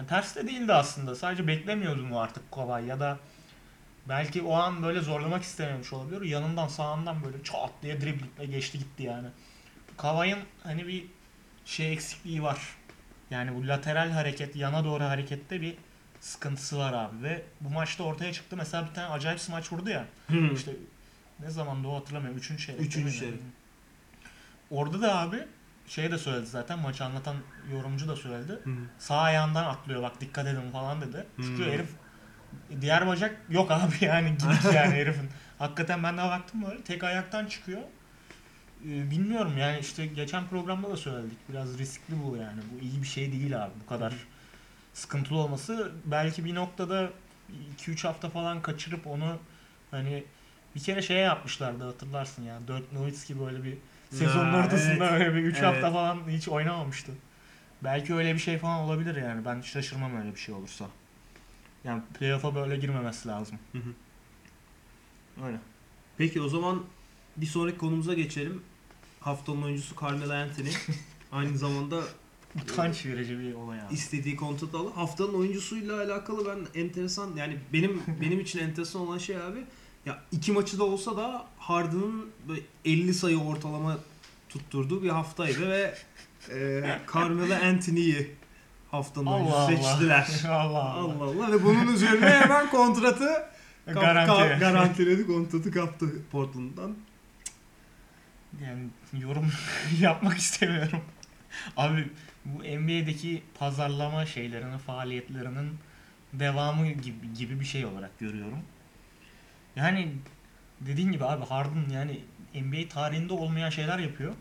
Yani 0.00 0.08
terste 0.08 0.46
değildi 0.46 0.72
aslında. 0.72 1.14
Sadece 1.14 1.46
beklemiyordu 1.46 2.02
mu 2.02 2.20
artık 2.20 2.52
Kavai 2.52 2.86
ya 2.86 3.00
da 3.00 3.18
belki 4.08 4.42
o 4.42 4.54
an 4.54 4.82
böyle 4.82 5.00
zorlamak 5.00 5.42
istememiş 5.42 5.92
olabilir. 5.92 6.22
Yanından 6.22 6.68
sağından 6.68 7.24
böyle 7.24 7.44
çat 7.44 7.70
diye 7.82 8.00
driblingle 8.00 8.46
geçti 8.46 8.78
gitti 8.78 9.02
yani. 9.02 9.28
Kavai'nin 9.96 10.38
hani 10.62 10.86
bir 10.86 11.06
şey 11.64 11.92
eksikliği 11.92 12.42
var. 12.42 12.58
Yani 13.30 13.54
bu 13.54 13.68
lateral 13.68 14.10
hareket, 14.10 14.56
yana 14.56 14.84
doğru 14.84 15.04
harekette 15.04 15.60
bir 15.60 15.74
sıkıntısı 16.20 16.78
var 16.78 16.92
abi 16.92 17.22
ve 17.22 17.42
bu 17.60 17.70
maçta 17.70 18.04
ortaya 18.04 18.32
çıktı. 18.32 18.56
Mesela 18.56 18.88
bir 18.88 18.94
tane 18.94 19.08
acayip 19.08 19.40
smaç 19.40 19.72
vurdu 19.72 19.90
ya. 19.90 20.04
İşte 20.54 20.72
ne 21.40 21.50
zaman 21.50 21.84
o 21.84 21.96
hatırlamıyorum. 21.96 22.38
Üçüncü 22.38 22.66
çeyrek. 22.66 22.80
Üçüncü 22.80 23.18
çeyrek. 23.18 23.40
Orada 24.70 25.02
da 25.02 25.18
abi 25.18 25.36
şey 25.90 26.10
de 26.10 26.18
söyledi 26.18 26.46
zaten 26.46 26.78
maçı 26.78 27.04
anlatan 27.04 27.36
yorumcu 27.72 28.08
da 28.08 28.16
söyledi. 28.16 28.52
Hı. 28.52 28.70
Sağ 28.98 29.16
ayağından 29.16 29.64
atlıyor 29.64 30.02
bak 30.02 30.20
dikkat 30.20 30.46
edin 30.46 30.70
falan 30.72 31.00
dedi. 31.00 31.26
Çünkü 31.36 31.64
herif 31.64 31.88
diğer 32.80 33.06
bacak 33.06 33.40
yok 33.48 33.70
abi 33.70 33.94
yani 34.00 34.30
gidik 34.30 34.74
yani 34.74 34.94
herifin. 34.94 35.30
Hakikaten 35.58 36.02
ben 36.02 36.18
de 36.18 36.22
baktım 36.22 36.64
böyle 36.66 36.82
tek 36.82 37.04
ayaktan 37.04 37.46
çıkıyor. 37.46 37.80
Ee, 38.84 39.10
bilmiyorum 39.10 39.58
yani 39.58 39.78
işte 39.78 40.06
geçen 40.06 40.46
programda 40.48 40.90
da 40.90 40.96
söyledik. 40.96 41.38
Biraz 41.48 41.78
riskli 41.78 42.14
bu 42.24 42.36
yani. 42.36 42.60
Bu 42.74 42.84
iyi 42.84 43.02
bir 43.02 43.06
şey 43.08 43.32
değil 43.32 43.64
abi 43.64 43.72
bu 43.84 43.88
kadar 43.88 44.14
sıkıntılı 44.94 45.38
olması. 45.38 45.92
Belki 46.04 46.44
bir 46.44 46.54
noktada 46.54 47.10
2-3 47.78 48.06
hafta 48.06 48.30
falan 48.30 48.62
kaçırıp 48.62 49.06
onu 49.06 49.38
hani 49.90 50.24
bir 50.74 50.80
kere 50.80 51.02
şey 51.02 51.16
yapmışlardı 51.16 51.84
hatırlarsın 51.84 52.42
ya. 52.42 52.58
Dirk 52.68 52.92
Nowitzki 52.92 53.40
böyle 53.40 53.64
bir 53.64 53.78
sezonun 54.10 54.54
ortasında 54.54 55.10
evet. 55.10 55.20
öyle 55.20 55.34
bir 55.34 55.42
3 55.42 55.54
Evet. 55.54 55.66
hafta 55.66 55.92
falan 55.92 56.28
hiç 56.28 56.48
oynamamıştı. 56.48 57.12
Belki 57.84 58.14
öyle 58.14 58.34
bir 58.34 58.38
şey 58.38 58.58
falan 58.58 58.80
olabilir 58.80 59.16
yani. 59.16 59.44
Ben 59.44 59.60
şaşırmam 59.60 60.16
öyle 60.16 60.34
bir 60.34 60.40
şey 60.40 60.54
olursa. 60.54 60.86
Yani 61.84 62.02
playoff'a 62.18 62.54
böyle 62.54 62.76
girmemesi 62.76 63.28
lazım. 63.28 63.58
Hı 63.72 63.78
hı. 63.78 63.92
Öyle. 65.46 65.56
Peki 66.18 66.40
o 66.40 66.48
zaman 66.48 66.84
bir 67.36 67.46
sonraki 67.46 67.78
konumuza 67.78 68.14
geçelim. 68.14 68.62
Haftanın 69.20 69.62
oyuncusu 69.62 69.94
Carmelo 70.00 70.32
Anthony. 70.32 70.70
Aynı 71.32 71.58
zamanda 71.58 72.02
Utanç 72.62 73.06
verici 73.06 73.38
bir 73.38 73.54
olay 73.54 73.80
abi. 73.80 73.94
istediği 73.94 74.36
kontratı 74.36 74.78
aldı. 74.78 74.90
Haftanın 74.94 75.34
oyuncusuyla 75.34 75.96
alakalı 76.02 76.46
ben 76.46 76.80
enteresan 76.80 77.36
yani 77.36 77.56
benim 77.72 78.02
benim 78.20 78.40
için 78.40 78.58
enteresan 78.58 79.02
olan 79.02 79.18
şey 79.18 79.36
abi 79.36 79.64
ya 80.06 80.18
iki 80.32 80.52
maçı 80.52 80.78
da 80.78 80.84
olsa 80.84 81.16
da 81.16 81.44
Harden'ın 81.58 82.30
böyle 82.48 82.60
50 82.84 83.14
sayı 83.14 83.38
ortalama 83.40 83.98
tutturduğu 84.48 85.02
bir 85.02 85.08
haftaydı 85.08 85.68
ve 85.70 85.94
e, 86.50 86.82
Carmelo 87.14 87.54
Anthony'yi 87.54 88.34
haftanın 88.90 89.26
Allah. 89.26 89.66
seçtiler. 89.66 90.28
Allah 90.48 90.54
Allah. 90.84 91.14
Allah 91.14 91.24
Allah 91.24 91.52
ve 91.52 91.64
bunun 91.64 91.94
üzerine 91.94 92.30
hemen 92.30 92.70
kontratı 92.70 93.28
kap, 93.86 93.94
Garanti. 93.94 94.32
ka- 94.32 94.58
garantiledi 94.58 95.26
kontratı 95.26 95.70
kaptı 95.70 96.06
Portland'dan. 96.32 96.96
Yani 98.64 98.82
yorum 99.22 99.52
yapmak 100.00 100.38
istemiyorum. 100.38 101.00
Abi 101.76 102.08
bu 102.44 102.58
NBA'deki 102.58 103.42
pazarlama 103.58 104.26
şeylerinin, 104.26 104.78
faaliyetlerinin 104.78 105.70
devamı 106.32 106.86
gibi, 106.86 107.34
gibi 107.38 107.60
bir 107.60 107.64
şey 107.64 107.84
olarak 107.86 108.18
görüyorum. 108.18 108.58
Yani 109.76 110.08
dediğin 110.80 111.12
gibi 111.12 111.24
abi 111.24 111.44
Harden 111.44 111.88
yani 111.92 112.20
NBA 112.54 112.88
tarihinde 112.88 113.32
olmayan 113.32 113.70
şeyler 113.70 113.98
yapıyor. 113.98 114.34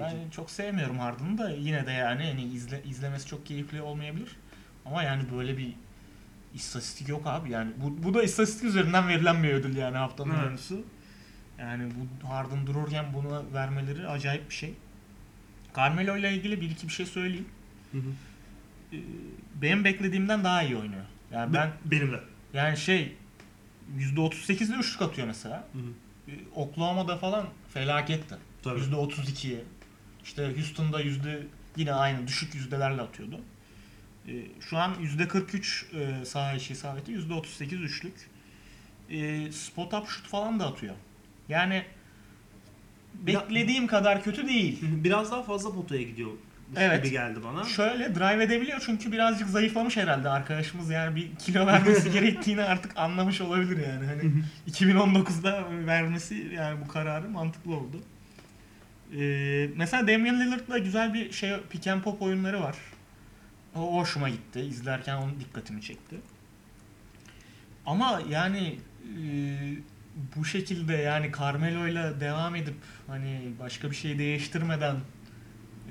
Ben 0.00 0.30
çok 0.30 0.50
sevmiyorum 0.50 0.98
Harden'ı 0.98 1.38
da 1.38 1.50
yine 1.50 1.86
de 1.86 1.92
yani 1.92 2.24
hani 2.24 2.42
izle, 2.44 2.82
izlemesi 2.82 3.26
çok 3.26 3.46
keyifli 3.46 3.82
olmayabilir. 3.82 4.36
Ama 4.86 5.02
yani 5.02 5.22
böyle 5.32 5.56
bir 5.58 5.72
istatistik 6.54 7.08
yok 7.08 7.22
abi 7.26 7.50
yani 7.50 7.70
bu, 7.76 8.02
bu 8.04 8.14
da 8.14 8.22
istatistik 8.22 8.64
üzerinden 8.64 9.08
verilen 9.08 9.42
bir 9.42 9.52
ödül 9.52 9.76
yani 9.76 9.96
haftanın 9.96 10.30
Evet. 10.34 10.44
oyuncusu. 10.44 10.84
Yani 11.58 11.90
bu 12.22 12.28
Harden 12.28 12.66
dururken 12.66 13.04
bunu 13.14 13.44
vermeleri 13.54 14.08
acayip 14.08 14.50
bir 14.50 14.54
şey. 14.54 14.74
Carmelo 15.76 16.16
ile 16.16 16.32
ilgili 16.34 16.60
bir 16.60 16.70
iki 16.70 16.88
bir 16.88 16.92
şey 16.92 17.06
söyleyeyim. 17.06 17.48
Hı 17.92 17.98
hı. 17.98 18.02
Ee, 18.92 18.96
Benim 19.62 19.84
beklediğimden 19.84 20.44
daha 20.44 20.62
iyi 20.62 20.76
oynuyor. 20.76 21.04
Yani 21.32 21.54
ben 21.54 21.70
benim 21.84 22.12
de. 22.12 22.20
yani 22.54 22.76
şey 22.76 23.14
%38'de 23.98 24.74
üçlük 24.74 25.02
atıyor 25.02 25.26
mesela. 25.26 25.68
Hı 25.72 25.78
hı. 25.78 25.82
Ee, 26.28 26.38
Oklahoma'da 26.54 27.16
falan 27.16 27.46
felaketti. 27.74 28.36
Tabii. 28.62 28.80
%32'ye. 28.80 29.64
İşte 30.24 30.52
Houston'da 30.56 31.00
yüzde 31.00 31.46
yine 31.76 31.92
aynı 31.92 32.26
düşük 32.26 32.54
yüzdelerle 32.54 33.02
atıyordu. 33.02 33.40
Ee, 34.28 34.32
şu 34.60 34.78
an 34.78 34.94
%43 34.94 36.20
e, 36.20 36.24
saha 36.24 36.54
içi 36.54 36.72
isabeti, 36.72 37.12
%38 37.12 37.74
üçlük. 37.74 38.30
Spot 39.54 39.94
up 39.94 40.08
şut 40.08 40.26
falan 40.26 40.60
da 40.60 40.66
atıyor. 40.66 40.94
Yani 41.48 41.84
beklediğim 43.14 43.86
kadar 43.86 44.22
kötü 44.22 44.48
değil. 44.48 44.78
Biraz 44.82 45.30
daha 45.30 45.42
fazla 45.42 45.74
potaya 45.74 46.02
gidiyor 46.02 46.30
Evet. 46.76 47.04
gibi 47.04 47.12
geldi 47.12 47.40
bana. 47.44 47.64
Şöyle 47.64 48.14
drive 48.14 48.44
edebiliyor 48.44 48.82
çünkü 48.86 49.12
birazcık 49.12 49.48
zayıflamış 49.48 49.96
herhalde 49.96 50.28
arkadaşımız 50.28 50.90
yani 50.90 51.16
bir 51.16 51.36
kilo 51.36 51.66
vermesi 51.66 52.10
gerektiğini 52.12 52.62
artık 52.62 52.98
anlamış 52.98 53.40
olabilir 53.40 53.86
yani. 53.88 54.06
Hani 54.06 54.32
2019'da 54.70 55.64
vermesi 55.86 56.50
yani 56.54 56.80
bu 56.84 56.88
kararı 56.88 57.28
mantıklı 57.28 57.76
oldu. 57.76 58.02
Ee, 59.16 59.68
mesela 59.76 60.08
Damian 60.08 60.40
Lillard'la 60.40 60.78
güzel 60.78 61.14
bir 61.14 61.32
şey 61.32 61.56
pick 61.70 61.86
and 61.86 62.02
pop 62.02 62.22
oyunları 62.22 62.60
var. 62.60 62.76
O 63.74 63.96
hoşuma 63.96 64.28
gitti. 64.28 64.60
İzlerken 64.60 65.16
onun 65.16 65.40
dikkatimi 65.40 65.82
çekti. 65.82 66.16
Ama 67.86 68.22
yani 68.30 68.78
e, 69.04 69.24
bu 70.36 70.44
şekilde 70.44 70.94
yani 70.94 71.32
Carmelo'yla 71.38 72.20
devam 72.20 72.54
edip 72.54 72.76
hani 73.06 73.40
başka 73.60 73.90
bir 73.90 73.96
şey 73.96 74.18
değiştirmeden 74.18 74.96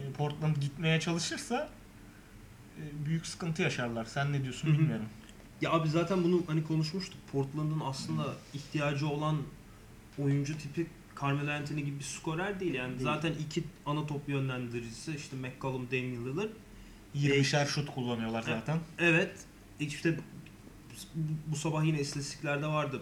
e, 0.01 0.11
Portland 0.11 0.55
gitmeye 0.55 0.99
çalışırsa 0.99 1.69
e, 2.77 3.05
büyük 3.05 3.27
sıkıntı 3.27 3.61
yaşarlar. 3.61 4.05
Sen 4.05 4.33
ne 4.33 4.43
diyorsun 4.43 4.73
bilmiyorum. 4.73 5.05
Ya 5.61 5.71
abi 5.71 5.89
zaten 5.89 6.23
bunu 6.23 6.43
hani 6.47 6.63
konuşmuştuk. 6.63 7.19
Portland'ın 7.31 7.79
aslında 7.85 8.33
ihtiyacı 8.53 9.07
olan 9.07 9.37
oyuncu 10.19 10.57
tipi 10.57 10.87
Carmelo 11.21 11.51
Anthony 11.51 11.81
gibi 11.81 11.99
bir 11.99 12.03
skorer 12.03 12.59
değil 12.59 12.73
yani. 12.73 12.91
Değil. 12.91 13.03
Zaten 13.03 13.33
iki 13.33 13.63
ana 13.85 14.07
top 14.07 14.29
yönlendiricisi 14.29 15.15
işte 15.15 15.35
McCollum, 15.37 15.87
Damian 15.91 16.25
Lillard. 16.25 16.49
20'şer 17.15 17.67
şut 17.67 17.89
kullanıyorlar 17.89 18.41
zaten. 18.41 18.79
Evet. 18.99 19.31
işte 19.79 20.19
bu- 21.47 21.55
sabah 21.55 21.83
yine 21.85 21.99
istatistiklerde 21.99 22.67
vardı. 22.67 23.01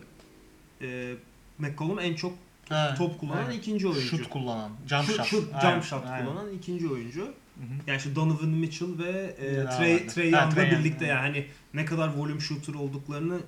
Ee, 0.81 1.13
McCollum 1.59 1.99
en 1.99 2.15
çok 2.15 2.33
Ha, 2.69 2.95
top 2.97 3.19
kullanan 3.19 3.45
aynen. 3.45 3.57
ikinci 3.57 3.87
oyuncu. 3.87 4.07
Şut 4.07 4.29
kullanan. 4.29 4.71
Jump 4.89 5.03
Şut- 5.03 5.15
shot. 5.17 5.25
şut, 5.25 5.53
Aynen, 5.53 5.71
jump 5.73 5.83
shot 5.83 6.05
aynen. 6.05 6.25
kullanan 6.25 6.53
ikinci 6.53 6.89
oyuncu. 6.89 7.21
Hı 7.21 7.25
hı. 7.61 7.73
Yani 7.87 7.97
işte 7.97 8.15
Donovan 8.15 8.49
Mitchell 8.49 8.97
ve 8.99 9.09
e, 9.39 9.77
Trey. 9.77 10.07
Trey 10.07 10.29
Young'la 10.31 10.61
birlikte 10.71 11.05
evet. 11.05 11.09
yani 11.15 11.19
hani 11.21 11.45
ne 11.73 11.85
kadar 11.85 12.13
volume 12.13 12.39
shooter 12.39 12.73
olduklarını 12.73 13.39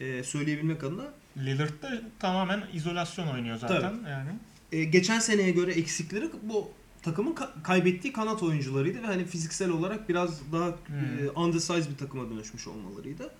e, 0.00 0.22
söyleyebilmek 0.24 0.84
adına. 0.84 1.04
Lillard 1.36 1.82
da 1.82 2.02
tamamen 2.18 2.62
izolasyon 2.72 3.26
oynuyor 3.26 3.56
zaten 3.56 3.94
yani. 4.10 4.30
E, 4.72 4.84
geçen 4.84 5.18
seneye 5.20 5.50
göre 5.50 5.72
eksikleri 5.72 6.30
bu 6.42 6.70
takımın 7.02 7.34
ka- 7.34 7.62
kaybettiği 7.62 8.12
kanat 8.12 8.42
oyuncularıydı 8.42 9.02
ve 9.02 9.06
hani 9.06 9.24
fiziksel 9.24 9.70
olarak 9.70 10.08
biraz 10.08 10.52
daha 10.52 10.66
Hmm. 10.66 11.26
e, 11.26 11.30
undersized 11.30 11.90
bir 11.90 11.96
takıma 11.96 12.30
dönüşmüş 12.30 12.66
olmalarıydı. 12.66 13.30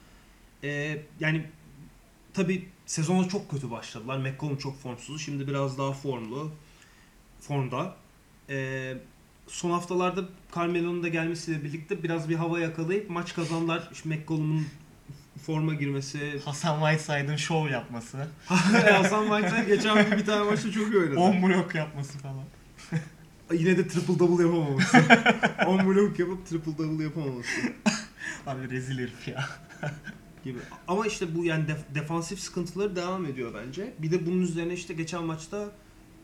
E, 0.65 0.99
yani 1.21 1.47
tabi 2.35 2.69
sezona 2.88 3.28
çok 3.28 3.50
kötü 3.50 3.71
başladılar. 3.71 4.18
McCollum 4.18 4.57
çok 4.57 4.80
formsuz. 4.80 5.23
Şimdi 5.23 5.49
biraz 5.49 5.78
daha 5.78 5.92
formlu. 5.92 6.50
Formda. 7.40 7.97
E, 8.50 8.95
son 9.47 9.71
haftalarda 9.71 10.25
Carmelo'nun 10.54 11.02
da 11.02 11.09
gelmesiyle 11.09 11.64
birlikte 11.64 12.02
biraz 12.02 12.28
bir 12.28 12.35
hava 12.35 12.61
yakalayıp 12.61 13.11
maç 13.11 13.35
kazandılar. 13.35 13.88
İşte 13.92 14.09
McCollum'un 14.09 14.66
forma 15.47 15.75
girmesi. 15.75 16.40
Hasan 16.45 16.80
Whiteside'ın 16.80 17.37
şov 17.37 17.68
yapması, 17.68 18.26
Hasan 18.92 19.28
Whiteside 19.28 19.76
geçen 19.76 20.11
gün 20.11 20.18
bir 20.18 20.26
tane 20.26 20.50
maçta 20.50 20.73
çok 20.73 20.92
iyi 20.92 20.99
oynadı. 20.99 21.18
10 21.18 21.42
blok 21.42 21.75
yapması 21.75 22.18
falan. 22.18 22.45
Yine 23.52 23.76
de 23.76 23.88
triple 23.88 24.18
double 24.18 24.45
yapamaması. 24.45 25.02
10 25.66 25.87
blok 25.87 26.18
yapıp 26.18 26.47
triple 26.47 26.78
double 26.78 27.04
yapamaması 27.04 27.61
Abi 28.47 28.71
rezil 28.71 28.99
herif 28.99 29.28
ya. 29.28 29.49
Gibi. 30.45 30.59
Ama 30.88 31.07
işte 31.07 31.35
bu 31.35 31.45
yani 31.45 31.64
def- 31.64 31.95
defansif 31.95 32.40
sıkıntıları 32.40 32.97
devam 32.97 33.26
ediyor 33.26 33.54
bence. 33.66 33.92
Bir 33.99 34.11
de 34.11 34.26
bunun 34.26 34.40
üzerine 34.40 34.73
işte 34.75 34.95
geçen 34.95 35.25
maçta 35.25 35.64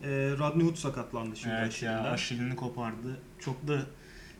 e, 0.03 0.07
Rodney 0.39 0.65
Hood 0.67 0.75
sakatlandı 0.75 1.35
şimdi 1.37 1.55
evet 1.59 1.83
ya 1.83 1.91
Aşil'inden. 1.91 2.13
aşilini 2.13 2.55
kopardı. 2.55 3.19
Çok 3.39 3.67
da 3.67 3.81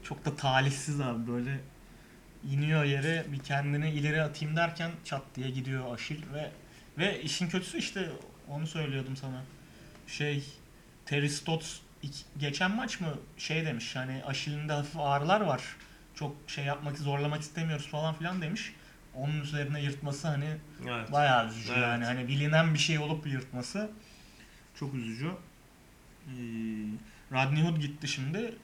çok 0.04 0.26
da 0.26 0.36
talihsiz 0.36 1.02
abi 1.02 1.28
böyle 1.32 1.60
iniyor 2.52 2.84
yere 2.84 3.26
bir 3.32 3.40
kendini 3.40 3.92
ileri 3.92 4.22
atayım 4.22 4.56
derken 4.56 4.92
çat 5.04 5.22
diye 5.36 5.50
gidiyor 5.50 5.94
aşil 5.94 6.22
ve 6.34 6.52
ve 6.98 7.22
işin 7.22 7.50
kötüsü 7.50 7.78
işte 7.78 8.10
onu 8.50 8.68
söylüyordum 8.68 9.16
sana. 9.18 9.42
Şey 10.08 10.44
Terry 11.06 11.30
Stotts 11.30 11.78
geçen 12.38 12.72
maç 12.76 13.00
mı 13.02 13.08
şey 13.38 13.66
demiş 13.66 13.96
hani 13.96 14.24
aşilinde 14.26 14.74
hafif 14.74 14.98
ağrılar 15.00 15.42
var. 15.42 15.62
Çok 16.16 16.36
şey 16.48 16.66
yapmak 16.66 16.98
zorlamak 16.98 17.42
istemiyoruz 17.42 17.88
falan 17.88 18.16
filan 18.16 18.42
demiş. 18.42 18.74
Onun 19.16 19.42
üzerine 19.42 19.82
yırtması 19.84 20.28
hani 20.28 20.46
Evet. 20.90 21.12
Bayağı 21.12 21.48
üzücü 21.50 21.72
Evet. 21.72 21.82
yani. 21.84 22.06
Hani 22.06 22.28
bilinen 22.28 22.74
bir 22.74 22.80
şey 22.80 23.00
olup 23.00 23.28
yırtması 23.28 23.90
çok 24.80 24.94
üzücü. 24.94 25.28
Ee, 26.28 26.32
Rodney 27.32 27.64
Hood 27.64 27.78
gitti 27.78 28.08
şimdi. 28.08 28.56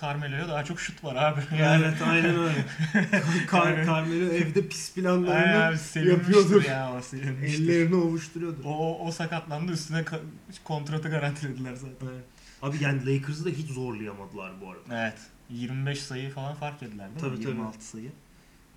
Carmelo'ya 0.00 0.48
daha 0.48 0.64
çok 0.64 0.80
şut 0.80 1.04
var 1.04 1.16
abi. 1.16 1.40
Yani 1.60 1.84
Evet 1.84 2.02
aynen 2.02 2.38
öyle. 2.38 2.64
Kar. 3.46 3.84
Carmelo 3.86 4.24
evde 4.32 4.68
pis 4.68 4.94
planlarını 4.94 5.76
yapıyordur. 5.94 6.64
ya. 6.64 7.00
Ellerini 7.44 7.94
ovuşturuyordur. 7.94 8.64
O, 8.64 8.98
o, 9.06 9.12
sakatlandı 9.12 9.72
üstüne 9.72 10.00
ka- 10.00 10.20
kontratı 10.64 11.08
garantilediler 11.08 11.74
zaten. 11.74 12.06
Evet. 12.14 12.24
Abi 12.62 12.76
yani 12.80 13.00
Lakers'ı 13.16 13.44
da 13.44 13.48
hiç 13.48 13.70
zorlayamadılar 13.70 14.52
bu 14.60 14.70
arada. 14.70 15.02
Evet. 15.02 15.18
25 15.50 15.98
sayı 16.00 16.30
falan 16.30 16.54
fark 16.54 16.82
ettiler 16.82 17.08
değil 17.08 17.20
Tabii, 17.20 17.36
mi? 17.36 17.42
tabii. 17.44 17.54
26 17.54 17.84
sayı. 17.84 18.12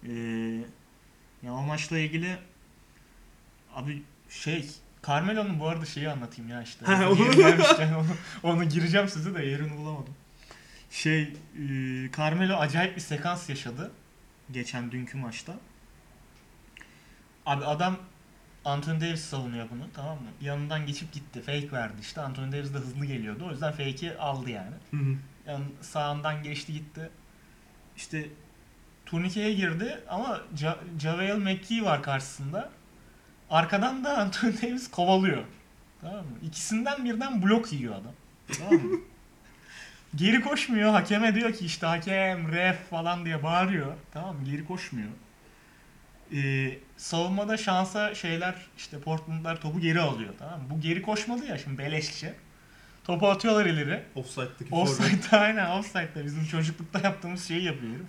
Ee, 0.08 0.62
ya 1.44 1.54
o 1.54 1.62
maçla 1.62 2.00
ilgili 2.00 2.38
abi 3.76 4.04
şey 4.30 4.66
Carmelo'nun 5.08 5.60
bu 5.60 5.68
arada 5.68 5.86
şeyi 5.86 6.10
anlatayım 6.10 6.52
ya 6.52 6.62
işte. 6.62 6.86
Ha, 6.86 6.94
Yeri 6.94 7.06
onu- 7.06 7.32
gelmişken 7.32 7.94
onu, 7.94 8.08
onu 8.44 8.64
gireceğim 8.70 9.10
size 9.10 9.36
de 9.36 9.46
yerini 9.46 9.78
bulamadım. 9.78 10.14
Şey 10.92 11.22
e, 11.22 11.32
Carmelo 12.18 12.56
acayip 12.56 12.96
bir 12.96 13.02
sekans 13.02 13.50
yaşadı 13.50 13.92
geçen 14.52 14.92
dünkü 14.92 15.18
maçta. 15.18 15.54
Abi 17.46 17.66
adam 17.66 17.98
Anthony 18.66 19.02
Davis 19.02 19.22
savunuyor 19.26 19.70
bunu 19.70 19.84
tamam 19.94 20.16
mı? 20.18 20.28
Yanından 20.42 20.86
geçip 20.86 21.12
gitti. 21.12 21.42
Fake 21.42 21.72
verdi 21.72 21.96
işte. 22.02 22.22
Anthony 22.22 22.52
Davis 22.52 22.74
de 22.74 22.78
hızlı 22.78 23.06
geliyordu. 23.06 23.46
O 23.48 23.52
yüzden 23.52 23.72
fake'i 23.72 24.18
aldı 24.18 24.50
yani. 24.50 24.76
Hı 24.92 24.98
hı. 24.98 25.16
Yani 25.48 25.66
sağından 25.82 26.44
geçti 26.44 26.74
gitti. 26.74 27.10
İşte 27.98 28.30
turnikeye 29.10 29.54
girdi 29.54 30.00
ama 30.10 30.42
Ja- 30.58 31.00
JaVale 31.00 31.34
McGee 31.34 31.82
var 31.84 32.04
karşısında. 32.04 32.70
Arkadan 33.50 34.04
da 34.04 34.18
Anthony 34.18 34.54
Davis 34.62 34.92
kovalıyor. 34.92 35.44
Tamam 36.02 36.18
mı? 36.18 36.32
İkisinden 36.44 37.06
birden 37.06 37.42
blok 37.44 37.74
yiyor 37.74 37.94
adam. 37.94 38.14
Tamam 38.58 38.74
mı? 38.74 39.00
Geri 40.16 40.42
koşmuyor. 40.42 40.92
Hakeme 40.92 41.36
diyor 41.36 41.54
ki 41.54 41.66
işte 41.66 41.86
hakem, 41.86 42.52
ref 42.52 42.90
falan 42.90 43.26
diye 43.26 43.44
bağırıyor. 43.44 43.94
Tamam 44.14 44.36
mı? 44.36 44.44
Geri 44.46 44.66
koşmuyor. 44.68 45.10
Ee, 46.34 46.78
savunmada 46.98 47.58
şansa 47.58 48.16
şeyler 48.16 48.56
işte 48.78 49.00
Portland'lar 49.00 49.62
topu 49.62 49.80
geri 49.80 50.02
alıyor. 50.02 50.34
Tamam 50.40 50.60
mı? 50.60 50.66
Bu 50.70 50.82
geri 50.82 51.02
koşmadı 51.02 51.46
ya 51.46 51.58
şimdi 51.58 51.78
beleşçe. 51.78 52.34
Topu 53.04 53.28
atıyorlar 53.30 53.66
ileri. 53.66 54.04
Offside'daki. 54.16 54.76
Offside'da 54.76 55.40
aynen 55.40 55.70
offside'da 55.70 56.26
bizim 56.26 56.46
çocuklukta 56.46 57.00
yaptığımız 57.00 57.48
şeyi 57.48 57.64
yapıyor 57.64 57.94
herif. 57.94 58.06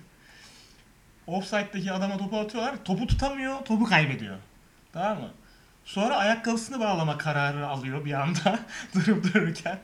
Offside'daki 1.26 1.92
adama 1.92 2.18
topu 2.18 2.38
atıyorlar. 2.38 2.84
Topu 2.84 3.06
tutamıyor, 3.06 3.58
topu 3.64 3.84
kaybediyor. 3.84 4.36
Tamam 4.92 5.20
mı? 5.20 5.30
Sonra 5.84 6.16
ayakkabısını 6.16 6.80
bağlama 6.80 7.18
kararı 7.18 7.66
alıyor 7.66 8.04
bir 8.04 8.12
anda 8.12 8.58
durup 8.94 9.34
dururken. 9.34 9.78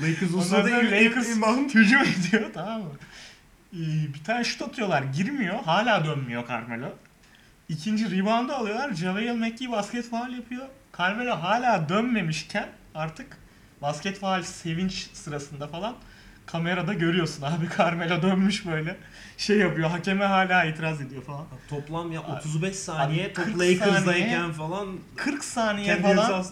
Lakers 0.00 0.34
o 0.34 0.40
sırada 0.40 0.76
Lakers 0.76 1.28
hücum 1.74 2.02
ediyor 2.02 2.50
tamam 2.54 2.80
mı? 2.82 2.90
Ee, 3.72 4.14
bir 4.14 4.24
tane 4.24 4.44
şut 4.44 4.62
atıyorlar. 4.62 5.02
Girmiyor. 5.02 5.64
Hala 5.64 6.04
dönmüyor 6.04 6.48
Carmelo. 6.48 6.88
İkinci 7.68 8.18
reboundu 8.18 8.52
alıyorlar. 8.52 8.92
JaVale 8.92 9.32
McGee 9.32 9.70
basket 9.70 10.10
faul 10.10 10.28
yapıyor. 10.32 10.66
Carmelo 10.98 11.30
hala 11.36 11.88
dönmemişken 11.88 12.68
artık 12.94 13.38
basket 13.82 14.18
faul 14.18 14.42
sevinç 14.42 15.08
sırasında 15.12 15.68
falan 15.68 15.96
kamerada 16.52 16.94
görüyorsun 16.94 17.42
abi 17.42 17.68
Carmelo 17.78 18.22
dönmüş 18.22 18.66
böyle 18.66 18.96
şey 19.36 19.58
yapıyor. 19.58 19.90
Hakeme 19.90 20.24
hala 20.24 20.64
itiraz 20.64 21.00
ediyor 21.00 21.22
falan. 21.22 21.46
Toplam 21.68 22.12
ya 22.12 22.20
Abi- 22.20 22.32
35 22.38 22.76
saniye 22.76 23.24
abi 23.26 23.32
top 23.32 23.44
40 23.44 23.58
Lakers'dayken 23.58 24.52
falan 24.52 24.98
40 25.16 25.44
saniye 25.44 25.86
Kendi 25.86 26.02
falan 26.02 26.44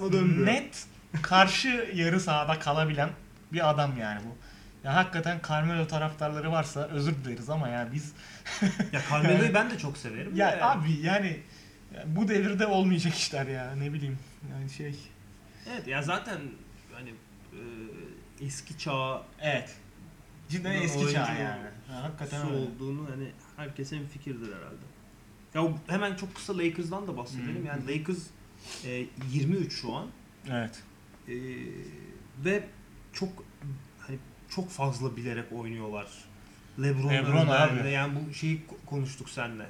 net 0.47 0.85
karşı 1.23 1.91
yarı 1.95 2.21
sahada 2.21 2.59
kalabilen 2.59 3.11
bir 3.53 3.71
adam 3.71 3.99
yani 3.99 4.21
bu. 4.25 4.37
Ya 4.85 4.95
hakikaten 4.95 5.41
Carmelo 5.49 5.87
taraftarları 5.87 6.53
varsa 6.53 6.81
özür 6.81 7.15
dileriz 7.15 7.51
ama 7.51 7.69
ya 7.69 7.89
biz 7.93 8.13
ya 8.93 9.01
Carmelo'yu 9.11 9.55
ben 9.55 9.71
de 9.71 9.79
çok 9.79 9.97
severim. 9.97 10.37
ya 10.37 10.53
de. 10.53 10.65
abi 10.65 10.93
yani 11.03 11.41
ya 11.95 12.03
bu 12.07 12.29
devirde 12.29 12.67
olmayacak 12.67 13.15
işler 13.15 13.47
ya 13.47 13.75
ne 13.75 13.93
bileyim 13.93 14.19
yani 14.53 14.71
şey 14.71 14.95
Evet 15.73 15.87
ya 15.87 16.03
zaten 16.03 16.39
hani 16.95 17.11
e, 17.53 17.61
eski 18.47 18.79
çağ 18.79 19.23
evet 19.41 19.71
cidden 20.51 20.73
eski 20.83 20.99
oyuncu 20.99 21.15
çağ 21.15 21.33
yani. 21.33 21.65
Ya, 21.91 22.03
hakikaten 22.03 22.47
öyle. 22.47 22.57
olduğunu 22.57 23.07
hani 23.11 23.31
herkes 23.57 23.93
en 23.93 24.07
fikirdir 24.07 24.47
herhalde. 24.47 24.85
Ya 25.55 25.77
hemen 25.87 26.17
çok 26.17 26.35
kısa 26.35 26.59
Lakers'dan 26.59 27.07
da 27.09 27.17
bahsedelim. 27.17 27.63
Hı. 27.63 27.67
Yani 27.67 27.99
Lakers 27.99 28.27
e, 28.85 29.07
23 29.33 29.73
şu 29.73 29.95
an 29.95 30.07
Evet. 30.51 30.83
E, 31.29 31.35
ve 32.45 32.65
çok 33.13 33.29
hani 33.99 34.19
çok 34.49 34.71
fazla 34.71 35.17
bilerek 35.17 35.53
oynuyorlar. 35.53 36.07
LeBron, 36.83 37.11
LeBron 37.11 37.47
abi. 37.47 37.91
Yani 37.91 38.15
bu 38.15 38.35
şeyi 38.35 38.57
ko- 38.57 38.87
konuştuk 38.87 39.31
seninle. 39.31 39.67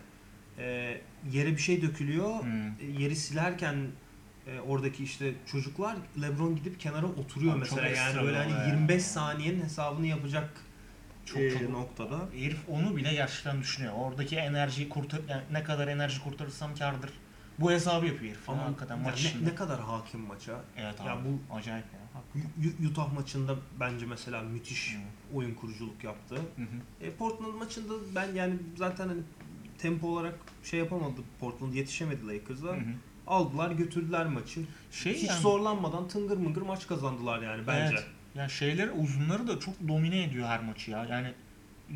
E, 0.58 1.00
yere 1.32 1.50
bir 1.50 1.58
şey 1.58 1.82
dökülüyor. 1.82 2.42
Hmm. 2.42 2.68
E, 2.68 2.84
yeri 2.98 3.16
silerken 3.16 3.76
e, 4.46 4.60
oradaki 4.60 5.04
işte 5.04 5.34
çocuklar 5.46 5.96
LeBron 6.22 6.56
gidip 6.56 6.80
kenara 6.80 7.06
oturuyor 7.06 7.58
Abi 7.58 7.64
çok 7.68 7.78
mesela 7.78 7.96
yani 7.96 8.22
böyle 8.26 8.36
hani 8.36 8.52
ya. 8.52 8.66
25 8.66 9.02
saniyenin 9.02 9.62
hesabını 9.62 10.06
yapacak 10.06 10.50
Çok 11.32 11.42
e, 11.42 11.58
çok 11.58 11.70
noktada. 11.70 12.18
Herif 12.34 12.58
onu 12.68 12.96
bile 12.96 13.12
gerçekten 13.12 13.60
düşünüyor. 13.60 13.92
Oradaki 13.96 14.36
enerjiyi 14.36 14.88
kurtar 14.88 15.20
yani 15.28 15.42
ne 15.52 15.62
kadar 15.62 15.88
enerji 15.88 16.22
kurtarırsam 16.22 16.74
kardır. 16.74 17.10
Bu 17.58 17.70
hesabı 17.70 18.06
yapıyor 18.06 18.32
herif. 18.34 18.48
Ama 18.50 18.64
hakikaten 18.64 18.98
maç 18.98 19.24
ne, 19.24 19.30
içinde. 19.30 19.50
ne 19.50 19.54
kadar 19.54 19.80
hakim 19.80 20.20
maça. 20.20 20.60
Evet 20.76 21.00
abi. 21.00 21.08
Ya 21.08 21.18
bu- 21.24 21.54
acayip 21.54 21.84
ya. 21.92 22.00
Utah 22.90 23.12
maçında 23.12 23.54
bence 23.80 24.06
mesela 24.06 24.42
müthiş 24.42 24.94
Hı. 24.94 25.36
oyun 25.36 25.54
kuruculuk 25.54 26.04
yaptı. 26.04 26.34
Hı 26.34 26.62
hı. 26.62 27.06
E, 27.06 27.10
Portland 27.10 27.54
maçında 27.54 27.94
ben 28.14 28.34
yani 28.34 28.54
zaten 28.76 29.08
hani 29.08 29.20
tempo 29.78 30.08
olarak 30.08 30.34
şey 30.64 30.80
yapamadı 30.80 31.20
Portland 31.40 31.74
yetişemedi 31.74 32.28
Lakers'a. 32.28 32.66
Hı 32.66 32.70
hı. 32.72 32.94
Aldılar 33.26 33.70
götürdüler 33.70 34.26
maçı. 34.26 34.60
Şey 34.92 35.14
Hiç 35.14 35.28
yani- 35.28 35.40
zorlanmadan 35.40 36.08
tıngır 36.08 36.36
mıngır 36.36 36.62
maç 36.62 36.86
kazandılar 36.86 37.42
yani 37.42 37.66
bence. 37.66 37.94
Evet. 37.94 38.06
Ya 38.34 38.48
şeyleri 38.48 38.90
uzunları 38.90 39.48
da 39.48 39.60
çok 39.60 39.88
domine 39.88 40.22
ediyor 40.22 40.48
her 40.48 40.60
maçı 40.60 40.90
ya. 40.90 41.04
Yani 41.04 41.32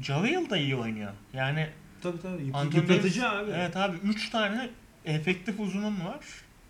JaVale 0.03 0.51
da 0.51 0.57
iyi 0.57 0.77
oynuyor. 0.77 1.12
Yani 1.33 1.68
Tabii 2.03 2.23
tabii. 2.23 2.51
Anthony 2.55 2.88
Davis- 2.88 3.23
abi. 3.25 3.51
Evet 3.51 3.77
abi 3.77 3.97
3 3.97 4.31
tane 4.31 4.70
efektif 5.05 5.61
uzunun 5.61 6.05
var. 6.05 6.20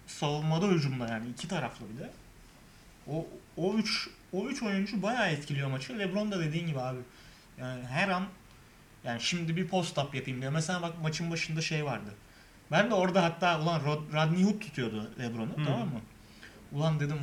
Savunmada 0.07 0.67
hücumda 0.67 1.09
yani 1.09 1.29
iki 1.29 1.49
taraflı 1.49 1.87
bir 1.95 2.03
de. 2.03 2.11
O 3.11 3.27
o 3.57 3.75
3 3.75 4.09
o 4.33 4.49
üç 4.49 4.63
oyuncu 4.63 5.03
bayağı 5.03 5.29
etkiliyor 5.31 5.71
maçı. 5.71 5.99
LeBron 5.99 6.33
da 6.33 6.41
dediğin 6.41 6.67
gibi 6.67 6.81
abi. 6.81 6.99
Yani 7.61 7.85
her 7.87 8.09
an 8.09 8.25
yani 9.05 9.21
şimdi 9.21 9.57
bir 9.57 9.69
post 9.69 9.99
up 9.99 10.15
yapayım 10.15 10.41
diyor. 10.41 10.53
Mesela 10.53 10.83
bak 10.83 11.03
maçın 11.03 11.31
başında 11.31 11.61
şey 11.61 11.85
vardı. 11.85 12.11
Ben 12.71 12.91
de 12.91 12.95
orada 12.95 13.23
hatta 13.25 13.61
ulan 13.61 13.85
Rod, 13.85 14.13
Rodney 14.13 14.45
Hood 14.45 14.61
tutuyordu 14.61 15.11
LeBron'u 15.19 15.59
Hı. 15.59 15.65
tamam 15.65 15.89
mı? 15.89 16.01
Ulan 16.73 17.01
dedim 17.01 17.19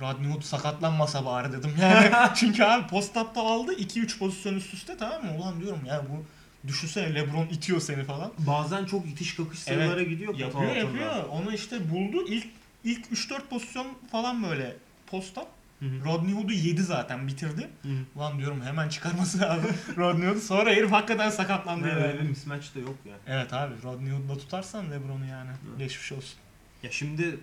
Rodney 0.00 0.30
Hood 0.32 0.42
sakatlanmasa 0.42 1.24
bari 1.26 1.52
dedim 1.52 1.72
yani. 1.80 2.10
Çünkü 2.34 2.64
abi 2.64 2.86
post-up'ta 2.86 3.40
aldı 3.40 3.74
2-3 3.74 4.18
pozisyon 4.18 4.54
üst 4.54 4.74
üste 4.74 4.96
tamam 4.96 5.24
mı? 5.24 5.36
Ulan 5.38 5.60
diyorum 5.60 5.80
ya 5.86 6.02
bu 6.10 6.24
düşünsene 6.68 7.14
LeBron 7.14 7.46
itiyor 7.46 7.80
seni 7.80 8.04
falan. 8.04 8.32
Bazen 8.38 8.84
çok 8.84 9.06
itiş 9.06 9.36
kakış 9.36 9.58
sayılara 9.58 10.02
gidiyor. 10.02 10.32
pota 10.32 10.44
Yapıyor 10.44 10.64
altında. 10.64 10.78
yapıyor. 10.78 11.24
Onu 11.30 11.52
işte 11.54 11.90
buldu. 11.90 12.24
İlk 12.28 12.46
ilk 12.84 13.06
3-4 13.06 13.40
pozisyon 13.50 13.86
falan 14.12 14.42
böyle 14.42 14.76
post-up. 15.06 15.46
Hı 15.80 15.86
hı. 15.86 16.04
Rodney 16.04 16.34
Hood'u 16.34 16.52
yedi 16.52 16.82
zaten 16.82 17.28
bitirdi. 17.28 17.68
Hı 17.82 17.88
hı. 17.88 17.92
Ulan 18.16 18.38
diyorum 18.38 18.62
hemen 18.62 18.88
çıkarması 18.88 19.40
lazım 19.40 19.70
Rodney 19.96 20.28
Hood'u. 20.28 20.40
Sonra 20.40 20.70
herif 20.70 20.92
hakikaten 20.92 21.30
sakatlandı. 21.30 21.86
Ne, 21.86 21.90
yani. 22.06 22.28
mismatch 22.28 22.74
de 22.74 22.80
yok 22.80 22.94
ya. 23.04 23.14
Evet 23.26 23.52
abi 23.52 23.74
Rodney 23.84 24.12
Hood'la 24.12 24.38
tutarsan 24.38 24.90
LeBron'u 24.90 25.26
yani. 25.26 25.50
Hı. 25.50 25.78
Geçmiş 25.78 26.12
olsun. 26.12 26.38
Ya 26.82 26.90
şimdi 26.90 27.38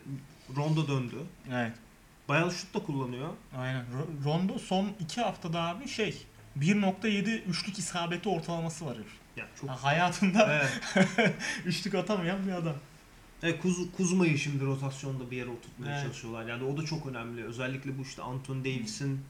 Rondo 0.56 0.88
döndü. 0.88 1.16
Evet. 1.52 1.72
Bayağı 2.28 2.52
şut 2.52 2.74
da 2.74 2.80
kullanıyor. 2.80 3.30
Aynen. 3.58 3.82
Ro- 3.86 4.24
Rondo 4.26 4.60
son 4.60 4.92
2 5.00 5.22
haftada 5.22 5.62
abi 5.62 5.88
şey 5.88 6.26
1.7 6.60 7.42
üçlük 7.44 7.80
isabeti 7.80 8.30
ortalaması 8.30 8.86
var 8.86 8.96
herif. 8.98 9.12
Ya 9.38 9.46
çok 9.62 9.70
Ha, 9.70 9.84
hayatında 9.84 10.54
Evet. 10.54 11.36
üçlük 11.66 11.96
atamayan 11.96 12.48
bir 12.48 12.52
adam. 12.52 12.76
Evet, 13.44 13.62
Kuz, 13.62 13.92
Kuzma'yı 13.98 14.38
şimdi 14.38 14.66
rotasyonda 14.66 15.32
bir 15.32 15.38
yere 15.38 15.50
oturtmaya 15.50 15.94
Evet. 15.94 16.04
çalışıyorlar. 16.04 16.46
Yani 16.48 16.64
o 16.64 16.78
da 16.78 16.86
çok 16.86 17.06
önemli. 17.06 17.44
Özellikle 17.44 17.98
bu 17.98 18.02
işte 18.02 18.22
Anthony 18.22 18.60
Davis'in 18.60 19.22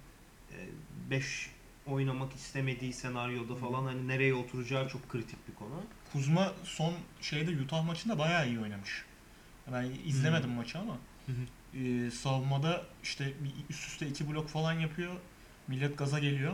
5 1.09 1.49
oynamak 1.87 2.33
istemediği 2.33 2.93
senaryoda 2.93 3.55
falan 3.55 3.83
hani 3.85 4.07
nereye 4.07 4.33
oturacağı 4.33 4.89
çok 4.89 5.09
kritik 5.09 5.47
bir 5.49 5.53
konu. 5.55 5.81
Kuzma 6.13 6.51
son 6.63 6.93
şeyde 7.21 7.61
Utah 7.63 7.85
maçında 7.85 8.19
bayağı 8.19 8.47
iyi 8.47 8.59
oynamış. 8.59 9.05
Ben 9.71 9.91
izlemedim 10.05 10.49
maçı 10.49 10.79
ama. 10.79 10.93
Hı 11.25 11.31
Ee, 11.77 12.11
savunmada 12.11 12.81
işte 13.03 13.25
bir 13.43 13.51
üst 13.69 13.87
üste 13.87 14.07
iki 14.07 14.29
blok 14.29 14.49
falan 14.49 14.73
yapıyor. 14.73 15.13
Millet 15.67 15.97
gaza 15.97 16.19
geliyor. 16.19 16.53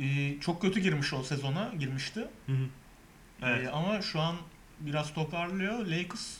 Ee, 0.00 0.40
çok 0.40 0.62
kötü 0.62 0.80
girmiş 0.80 1.12
o 1.12 1.22
sezona 1.22 1.72
girmişti. 1.78 2.28
Evet. 3.42 3.66
Ee, 3.66 3.70
ama 3.70 4.02
şu 4.02 4.20
an 4.20 4.36
biraz 4.80 5.14
toparlıyor. 5.14 5.86
Lakers 5.86 6.36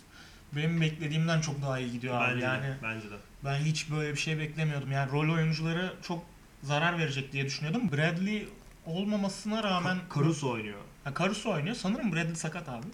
benim 0.57 0.81
beklediğimden 0.81 1.41
çok 1.41 1.63
daha 1.63 1.79
iyi 1.79 1.93
gidiyor 1.93 2.21
abi. 2.23 2.35
bence 2.35 2.45
Yani 2.47 2.63
de. 2.63 2.77
Bence 2.83 3.11
de. 3.11 3.15
ben 3.45 3.59
hiç 3.61 3.91
böyle 3.91 4.13
bir 4.13 4.19
şey 4.19 4.39
beklemiyordum. 4.39 4.93
Yani 4.93 5.13
rol 5.13 5.35
oyuncuları 5.35 5.95
çok 6.03 6.25
zarar 6.63 6.99
verecek 6.99 7.33
diye 7.33 7.45
düşünüyordum. 7.45 7.93
Bradley 7.93 8.49
olmamasına 8.87 9.63
rağmen 9.63 9.99
Ka- 10.11 10.15
Caruso 10.21 10.51
oynuyor. 10.51 10.81
Ha, 11.05 11.13
Caruso 11.19 11.51
oynuyor. 11.53 11.77
Sanırım 11.77 12.13
Bradley 12.13 12.35
sakat 12.35 12.69
abi. 12.69 12.87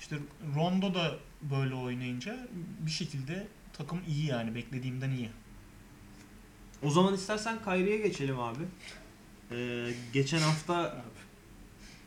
İşte 0.00 0.16
Rondo 0.56 0.94
da 0.94 1.14
böyle 1.42 1.74
oynayınca 1.74 2.36
bir 2.80 2.90
şekilde 2.90 3.46
takım 3.78 3.98
iyi 4.08 4.26
yani 4.26 4.54
beklediğimden 4.54 5.10
iyi. 5.10 5.30
O 6.82 6.90
zaman 6.90 7.14
istersen 7.14 7.62
Kyrie'ye 7.64 7.98
geçelim 7.98 8.40
abi. 8.40 8.64
Ee, 9.50 9.90
geçen 10.12 10.38
hafta 10.38 11.04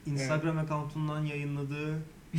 Instagram 0.05 0.57
account'undan 0.57 1.25
yayınladığı 1.25 1.95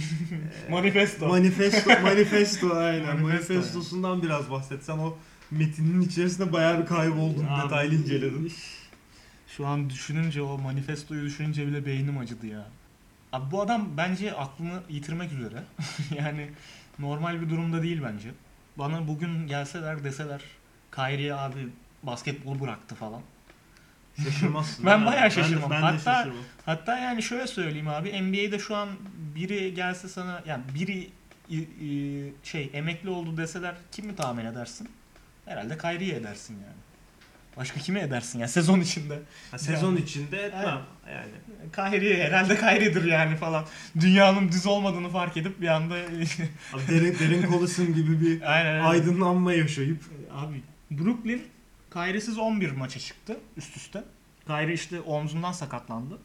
e, 0.68 0.70
Manifesto. 0.70 1.28
Manifesto, 1.28 1.90
manifesto 2.02 2.74
aynen. 2.76 3.20
Manifesto 3.20 3.54
Manifestosundan 3.54 4.22
biraz 4.22 4.50
bahsetsen 4.50 4.98
o 4.98 5.16
metinin 5.50 6.00
içerisinde 6.00 6.52
bayağı 6.52 6.82
bir 6.82 6.86
kayboldun, 6.86 7.46
Abi, 7.48 7.64
detaylı 7.64 7.94
inceledin. 7.94 8.52
Şu 9.56 9.66
an 9.66 9.90
düşününce 9.90 10.42
o 10.42 10.58
manifestoyu 10.58 11.24
düşününce 11.24 11.66
bile 11.66 11.86
beynim 11.86 12.18
acıdı 12.18 12.46
ya. 12.46 12.68
Abi 13.32 13.50
bu 13.50 13.62
adam 13.62 13.88
bence 13.96 14.34
aklını 14.34 14.82
yitirmek 14.88 15.32
üzere. 15.32 15.62
yani 16.18 16.50
normal 16.98 17.40
bir 17.40 17.50
durumda 17.50 17.82
değil 17.82 18.02
bence. 18.02 18.30
Bana 18.78 19.08
bugün 19.08 19.46
gelseler 19.46 20.04
deseler 20.04 20.40
Kyrie 20.94 21.32
abi 21.32 21.68
basketbol 22.02 22.60
bıraktı 22.60 22.94
falan. 22.94 23.22
Şaşırmazsın. 24.24 24.86
Ben 24.86 25.06
bayağı 25.06 25.30
şaşırmam. 25.30 25.70
Ben 25.70 25.82
de, 25.82 25.86
ben 25.86 25.92
de 25.92 25.96
Hatta- 25.98 26.14
şaşırmam. 26.14 26.44
Hatta 26.66 26.98
yani 26.98 27.22
şöyle 27.22 27.46
söyleyeyim 27.46 27.88
abi 27.88 28.22
NBA'de 28.22 28.58
şu 28.58 28.76
an 28.76 28.88
biri 29.34 29.74
gelse 29.74 30.08
sana 30.08 30.42
yani 30.46 30.62
biri 30.74 31.10
şey 32.42 32.70
emekli 32.72 33.10
oldu 33.10 33.36
deseler 33.36 33.74
kimi 33.92 34.16
tahmin 34.16 34.44
edersin? 34.44 34.88
Herhalde 35.44 35.78
Kyrie'yi 35.78 36.12
edersin 36.12 36.54
yani. 36.54 36.76
Başka 37.56 37.80
kimi 37.80 37.98
edersin 37.98 38.38
ya 38.38 38.48
sezon 38.48 38.80
içinde? 38.80 39.18
Ha, 39.50 39.58
sezon 39.58 39.88
Yani. 39.90 40.00
içinde 40.00 40.42
etmem 40.42 40.80
yani. 41.12 41.30
Kyrie 41.74 42.24
herhalde 42.24 42.56
Kyrie'dir 42.56 43.04
yani 43.04 43.36
falan. 43.36 43.64
Dünyanın 44.00 44.48
düz 44.48 44.66
olmadığını 44.66 45.08
fark 45.10 45.36
edip 45.36 45.60
bir 45.60 45.68
anda 45.68 45.94
Abi 46.74 46.82
derin, 46.88 47.18
derin 47.18 47.50
Collison 47.50 47.94
gibi 47.94 48.20
bir 48.20 48.42
aynen 48.56 48.72
aynen. 48.72 48.84
aydınlanma 48.84 49.52
yaşayıp 49.52 50.02
Abi 50.34 50.62
Brooklyn 50.90 51.42
Kyrie'siz 51.92 52.38
11 52.38 52.70
maça 52.70 53.00
çıktı 53.00 53.36
üst 53.56 53.76
üste. 53.76 54.04
Kyrie 54.46 54.74
işte 54.74 55.00
omzundan 55.00 55.52
sakatlandı. 55.52 56.18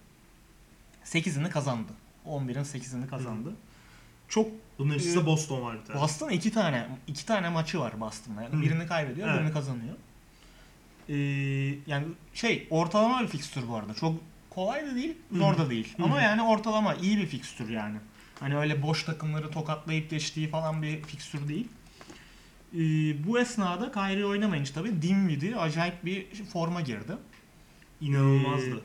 8'ini 1.06 1.50
kazandı. 1.50 1.92
11'in 2.28 2.64
8'ini 2.64 3.08
kazandı. 3.08 3.54
Çok 4.30 4.48
bunun 4.80 4.94
içinde 4.94 5.26
Boston 5.26 5.62
var 5.62 5.78
bir 5.82 5.86
tane. 5.86 6.00
Boston 6.02 6.30
iki 6.30 6.52
tane 6.52 6.88
iki 7.08 7.26
tane 7.26 7.50
maçı 7.50 7.80
var 7.80 8.00
Boston'da. 8.00 8.42
Yani 8.44 8.56
Hı. 8.56 8.62
birini 8.62 8.88
kaybediyor, 8.88 9.28
Evet. 9.28 9.40
birini 9.40 9.54
kazanıyor. 9.54 9.96
Ee, 11.10 11.16
yani 11.88 12.06
şey 12.34 12.68
ortalama 12.70 13.22
bir 13.22 13.28
fikstür 13.28 13.68
bu 13.68 13.76
arada. 13.76 13.94
Çok 13.94 14.16
kolay 14.50 14.88
da 14.88 14.96
değil, 14.96 15.14
zor 15.32 15.58
da 15.58 15.70
değil. 15.70 15.94
Ama 16.04 16.22
yani 16.22 16.42
ortalama 16.42 16.96
iyi 16.96 17.18
bir 17.18 17.28
fikstür 17.28 17.70
yani. 17.70 17.98
Hani 18.40 18.58
öyle 18.58 18.82
boş 18.82 19.04
takımları 19.04 19.52
tokatlayıp 19.52 20.10
geçtiği 20.10 20.48
falan 20.48 20.82
bir 20.82 21.04
fikstür 21.04 21.48
değil. 21.48 21.68
Ee, 22.74 22.78
bu 23.28 23.40
esnada 23.40 23.92
Kyrie 23.92 24.26
oynamayınca 24.26 24.74
tabii 24.74 25.02
Dinwiddie 25.02 25.56
acayip 25.56 26.06
bir 26.06 26.36
forma 26.36 26.82
girdi. 26.82 27.14
İnanılmazdı. 28.02 28.82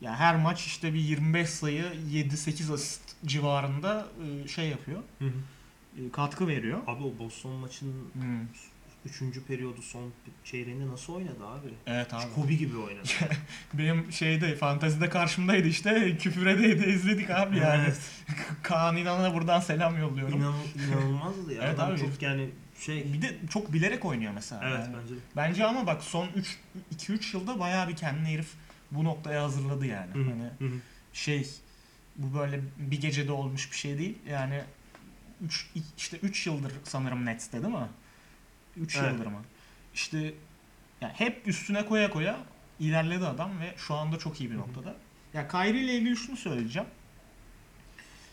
Yani 0.00 0.16
her 0.16 0.36
maç 0.36 0.66
işte 0.66 0.94
bir 0.94 1.00
25 1.00 1.50
sayı, 1.50 1.84
7-8 2.10 2.74
asist 2.74 3.00
civarında 3.26 4.06
e, 4.44 4.48
şey 4.48 4.68
yapıyor. 4.68 5.02
Hı 5.18 5.24
hı. 5.24 5.32
e, 6.06 6.10
Katkı 6.10 6.48
veriyor. 6.48 6.78
Abi 6.86 7.04
o 7.04 7.18
Boston 7.18 7.52
maçının 7.52 8.10
Hmm. 8.12 8.46
3. 9.04 9.22
periyodu 9.48 9.82
son 9.82 10.12
çeyreğinde 10.44 10.88
nasıl 10.88 11.12
oynadı 11.12 11.46
abi? 11.46 11.68
Evet 11.86 12.14
abi. 12.14 12.24
Kobe 12.34 12.54
gibi 12.54 12.76
oynadı. 12.76 13.08
Benim 13.74 14.12
şeyde 14.12 14.56
fantezide 14.56 15.08
karşımdaydı 15.08 15.68
işte 15.68 16.16
küfüre 16.18 16.58
de 16.58 16.86
izledik 16.94 17.30
abi 17.30 17.56
yani. 17.58 17.82
Evet. 17.84 17.98
Kaan 18.62 18.96
İnan'a 18.96 19.34
buradan 19.34 19.60
selam 19.60 19.98
yolluyorum. 19.98 20.36
İnan, 20.40 20.54
inanılmazdı 20.88 21.54
ya. 21.54 21.62
Evet 21.64 21.74
Adam 21.74 21.90
abi. 21.92 22.00
çok 22.00 22.22
yani 22.22 22.50
şey 22.80 23.12
Bir 23.12 23.22
de 23.22 23.36
çok 23.50 23.72
bilerek 23.72 24.04
oynuyor 24.04 24.32
mesela. 24.34 24.62
Evet 24.68 24.78
yani. 24.84 24.96
bence 25.02 25.14
de. 25.14 25.18
Bence 25.36 25.64
ama 25.66 25.86
bak 25.86 26.02
son 26.02 26.28
3 26.36 26.58
2-3 26.96 27.36
yılda 27.36 27.58
bayağı 27.60 27.88
bir 27.88 27.96
kendini 27.96 28.28
herif 28.28 28.48
bu 28.90 29.04
noktaya 29.04 29.42
hazırladı 29.42 29.86
yani. 29.86 30.14
Hı 30.14 30.18
hı, 30.18 30.24
Hani 30.24 30.42
hı 30.70 30.74
hı. 30.74 30.80
şey 31.12 31.48
bu 32.16 32.38
böyle 32.38 32.60
bir 32.78 33.00
gecede 33.00 33.32
olmuş 33.32 33.70
bir 33.72 33.76
şey 33.76 33.98
değil. 33.98 34.18
Yani 34.30 34.62
3 35.44 35.66
işte 35.98 36.16
3 36.16 36.46
yıldır 36.46 36.72
sanırım 36.84 37.26
Nets'te 37.26 37.62
değil 37.62 37.74
mi? 37.74 37.88
3 38.76 38.96
Evet. 38.96 39.12
yıldır 39.12 39.26
mı? 39.26 39.42
İşte 39.94 40.34
yani 41.00 41.12
hep 41.16 41.48
üstüne 41.48 41.86
koya 41.86 42.10
koya 42.10 42.36
ilerledi 42.80 43.26
adam 43.26 43.60
ve 43.60 43.74
şu 43.76 43.94
anda 43.94 44.18
çok 44.18 44.40
iyi 44.40 44.50
bir 44.50 44.56
noktada. 44.56 44.94
Ya 45.34 45.48
Kyrie 45.48 45.80
ile 45.80 45.94
ilgili 45.94 46.16
şunu 46.16 46.36
söyleyeceğim. 46.36 46.88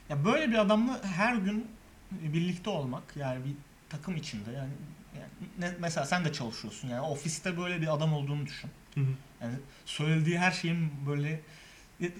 Ya 0.09 0.25
böyle 0.25 0.49
bir 0.51 0.57
adamla 0.57 1.03
her 1.03 1.35
gün 1.35 1.67
birlikte 2.11 2.69
olmak 2.69 3.03
yani 3.15 3.45
bir 3.45 3.53
takım 3.89 4.15
içinde 4.15 4.51
yani, 4.51 4.71
yani 5.15 5.29
ne- 5.59 5.77
mesela 5.79 6.05
sen 6.05 6.25
de 6.25 6.33
çalışıyorsun 6.33 6.87
yani 6.87 7.01
ofiste 7.01 7.57
böyle 7.57 7.81
bir 7.81 7.93
adam 7.93 8.13
olduğunu 8.13 8.45
düşün. 8.45 8.69
Hı 8.95 8.99
hı. 9.01 9.05
Yani 9.41 9.53
söylediği 9.85 10.39
her 10.39 10.51
şeyin 10.51 10.91
böyle 11.07 11.41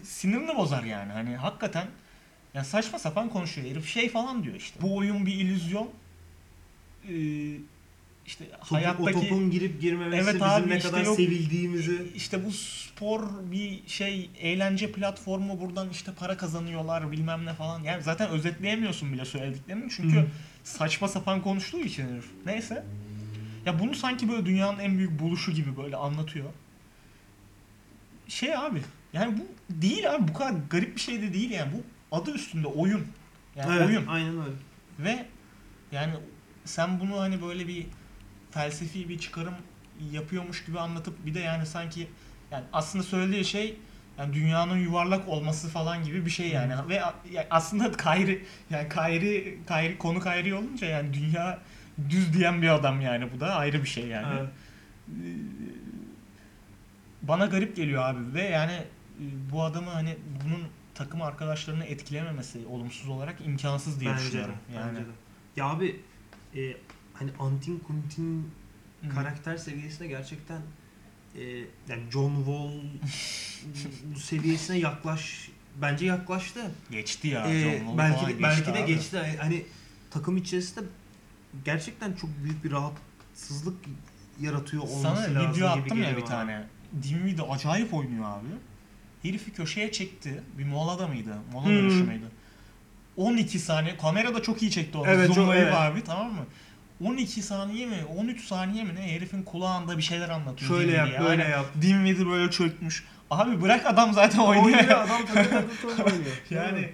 sinirini 0.04 0.56
bozar 0.56 0.84
yani. 0.84 1.12
Hani 1.12 1.36
hakikaten 1.36 1.88
ya 2.54 2.64
saçma 2.64 3.00
sapan 3.00 3.30
konuşuyor 3.30 3.68
herif 3.68 3.88
şey 3.88 4.10
falan 4.10 4.44
diyor 4.44 4.56
işte. 4.56 4.82
Bu 4.82 4.98
oyun 4.98 5.26
bir 5.26 5.34
illüzyon. 5.34 5.90
Ee, 7.10 7.14
işte 8.28 8.46
Topu- 8.46 8.76
hayattaki 8.76 9.18
o 9.18 9.22
topun 9.22 9.52
girip 9.52 9.82
girmemesi 9.82 10.24
Evet 10.24 10.34
bizim 10.36 10.48
abi, 10.48 10.70
ne 10.70 10.78
işte 10.78 10.90
kadar 10.90 11.04
yok- 11.06 11.16
sevildiğimizi 11.16 12.12
işte 12.16 12.46
bu 12.46 12.52
spor 12.52 13.24
bir 13.52 13.88
şey 13.88 14.30
eğlence 14.40 14.92
platformu 14.92 15.62
buradan 15.62 15.90
işte 15.90 16.12
para 16.14 16.38
kazanıyorlar 16.38 17.12
bilmem 17.12 17.46
ne 17.46 17.54
falan. 17.54 17.84
Yani 17.84 18.04
zaten 18.04 18.30
özetleyemiyorsun 18.30 19.14
bile 19.14 19.26
söylediklerini 19.26 19.90
çünkü 19.90 20.18
Hı. 20.18 20.28
saçma 20.64 21.08
sapan 21.08 21.42
konuştuğu 21.42 21.80
için 21.80 22.10
herif. 22.10 22.26
Neyse. 22.46 22.84
Ya 23.66 23.80
bunu 23.80 23.96
sanki 23.96 24.30
böyle 24.30 24.46
dünyanın 24.46 24.80
en 24.80 24.98
büyük 24.98 25.20
buluşu 25.20 25.52
gibi 25.52 25.78
böyle 25.78 25.96
anlatıyor. 25.96 26.50
Şey 28.28 28.56
abi 28.58 28.82
yani 29.14 29.38
bu 29.38 29.46
değil 29.82 30.14
abi 30.16 30.28
bu 30.28 30.34
kadar 30.34 30.54
garip 30.70 30.96
bir 30.96 31.02
şey 31.02 31.22
de 31.22 31.34
değil 31.34 31.52
yani 31.52 31.72
bu 31.74 31.84
adı 32.16 32.32
üstünde 32.32 32.68
oyun. 32.68 33.08
Yani 33.56 33.76
evet, 33.78 33.88
oyun. 33.88 34.08
aynen 34.08 34.34
öyle. 34.42 34.56
Ve 35.00 35.26
yani 35.92 36.14
sen 36.66 37.00
bunu 37.00 37.20
hani 37.20 37.42
böyle 37.42 37.68
bir 37.68 37.86
felsefi 38.58 39.10
bir 39.10 39.20
çıkarım 39.20 39.54
yapıyormuş 40.12 40.66
gibi 40.66 40.80
anlatıp 40.80 41.26
bir 41.26 41.34
de 41.34 41.40
yani 41.40 41.66
sanki 41.66 42.08
yani 42.52 42.64
aslında 42.74 43.04
söylediği 43.04 43.46
şey 43.46 43.78
yani 44.18 44.34
dünyanın 44.34 44.78
yuvarlak 44.78 45.28
olması 45.28 45.70
falan 45.70 46.04
gibi 46.04 46.26
bir 46.26 46.30
şey 46.30 46.50
yani. 46.50 46.74
Ve 46.90 47.04
a- 47.06 47.16
ya 47.32 47.48
aslında 47.50 47.92
Kyrie 47.98 48.42
yani 48.70 48.90
Kyrie, 48.90 49.58
Kyrie 49.68 49.98
konu 49.98 50.20
Kyrie 50.20 50.54
olunca 50.54 50.88
yani 50.88 51.14
dünya 51.14 51.60
düz 52.10 52.34
diyen 52.34 52.62
bir 52.62 52.70
adam 52.70 53.02
yani 53.02 53.34
bu 53.36 53.40
da 53.40 53.56
ayrı 53.56 53.84
bir 53.84 53.88
şey 53.88 54.08
yani. 54.08 54.40
Evet. 54.40 54.50
Bana 57.22 57.46
garip 57.46 57.76
geliyor 57.76 58.04
abi 58.04 58.34
ve 58.34 58.44
yani 58.44 58.72
e, 58.74 59.26
bu 59.52 59.64
adamı 59.64 59.90
hani 59.90 60.18
bunun 60.46 60.62
takım 60.96 61.22
arkadaşlarını 61.22 61.86
etkilememesi 61.86 62.66
olumsuz 62.70 63.10
olarak 63.10 63.36
imkansız 63.46 64.00
diye 64.00 64.12
Bence 64.12 64.24
de, 64.24 64.28
düşünüyorum. 64.28 64.56
Yani 64.76 64.90
bence 64.90 65.02
de. 65.02 65.12
Ya 65.56 65.66
abi 65.66 66.02
e, 66.56 66.62
hani 67.20 67.32
Antin 67.40 67.80
Kuntin 67.80 68.50
Hı. 69.04 69.10
karakter 69.16 69.58
seviyesine 69.58 70.08
gerçekten 70.08 70.62
e, 71.38 71.42
yani 71.90 72.12
John 72.12 72.36
Wall 72.36 72.72
bu 74.16 74.20
seviyesine 74.20 74.78
yaklaş 74.78 75.50
bence 75.82 76.06
yaklaştı. 76.06 76.72
geçti 76.92 77.28
ya. 77.28 77.48
Ee, 77.48 77.80
John 77.86 77.98
belki 77.98 78.28
de, 78.28 78.44
belki 78.44 78.74
de 78.74 78.80
abi. 78.80 78.86
geçti. 78.88 79.20
Hani 79.40 79.66
takım 80.12 80.38
içerisinde 80.38 80.86
gerçekten 81.66 82.14
çok 82.14 82.30
büyük 82.44 82.64
bir 82.64 82.72
rahatsızlık 82.72 83.76
yaratıyor 84.42 84.84
olması 84.84 85.02
Sana 85.02 85.16
lazım 85.16 85.36
video 85.54 85.54
gibi 85.76 85.84
attım 85.84 86.04
ya 86.04 86.12
bir 86.18 86.22
bana. 86.22 86.26
tane. 86.30 86.64
Dinwiddie 87.04 87.46
acayip 87.46 87.94
oynuyor 87.94 88.26
abi. 88.26 88.48
Herifi 89.24 89.52
köşeye 89.54 89.92
çekti. 89.92 90.44
Bir 90.58 90.66
molada 90.66 91.08
mıydı? 91.08 91.36
Mola 91.52 91.66
Hmm. 91.66 91.72
dönüşü 91.76 92.04
müydü? 92.04 92.32
12 93.18 93.60
saniye. 93.60 93.98
Kamera 93.98 94.36
da 94.36 94.42
çok 94.42 94.62
iyi 94.62 94.72
çekti 94.72 94.98
onu. 94.98 95.08
Evet, 95.08 95.34
Zoomlayıp 95.34 95.64
evet. 95.64 95.74
abi 95.76 96.04
tamam 96.04 96.34
mı? 96.34 96.46
12 97.04 97.42
saniye 97.42 97.86
mi? 97.86 97.98
13 98.18 98.44
saniye 98.46 98.84
mi 98.84 98.96
ne? 98.96 99.12
Herifin 99.16 99.44
kulağında 99.44 99.98
bir 99.98 100.04
şeyler 100.04 100.30
anlatıyor. 100.30 100.72
Şöyle 100.72 100.92
yap, 100.92 101.08
Dinwiddie. 101.08 101.28
böyle 101.30 101.44
yap. 101.44 101.66
Dinwiddie 101.82 102.26
böyle 102.28 102.52
çökmüş. 102.52 103.04
Abi 103.32 103.62
bırak 103.62 103.86
adam 103.86 104.14
zaten 104.14 104.40
oynuyor. 104.40 104.66
Oynuyor 104.66 104.88
adam 104.90 105.26
takır 105.26 106.06
oynuyor. 106.06 106.36
yani 106.50 106.90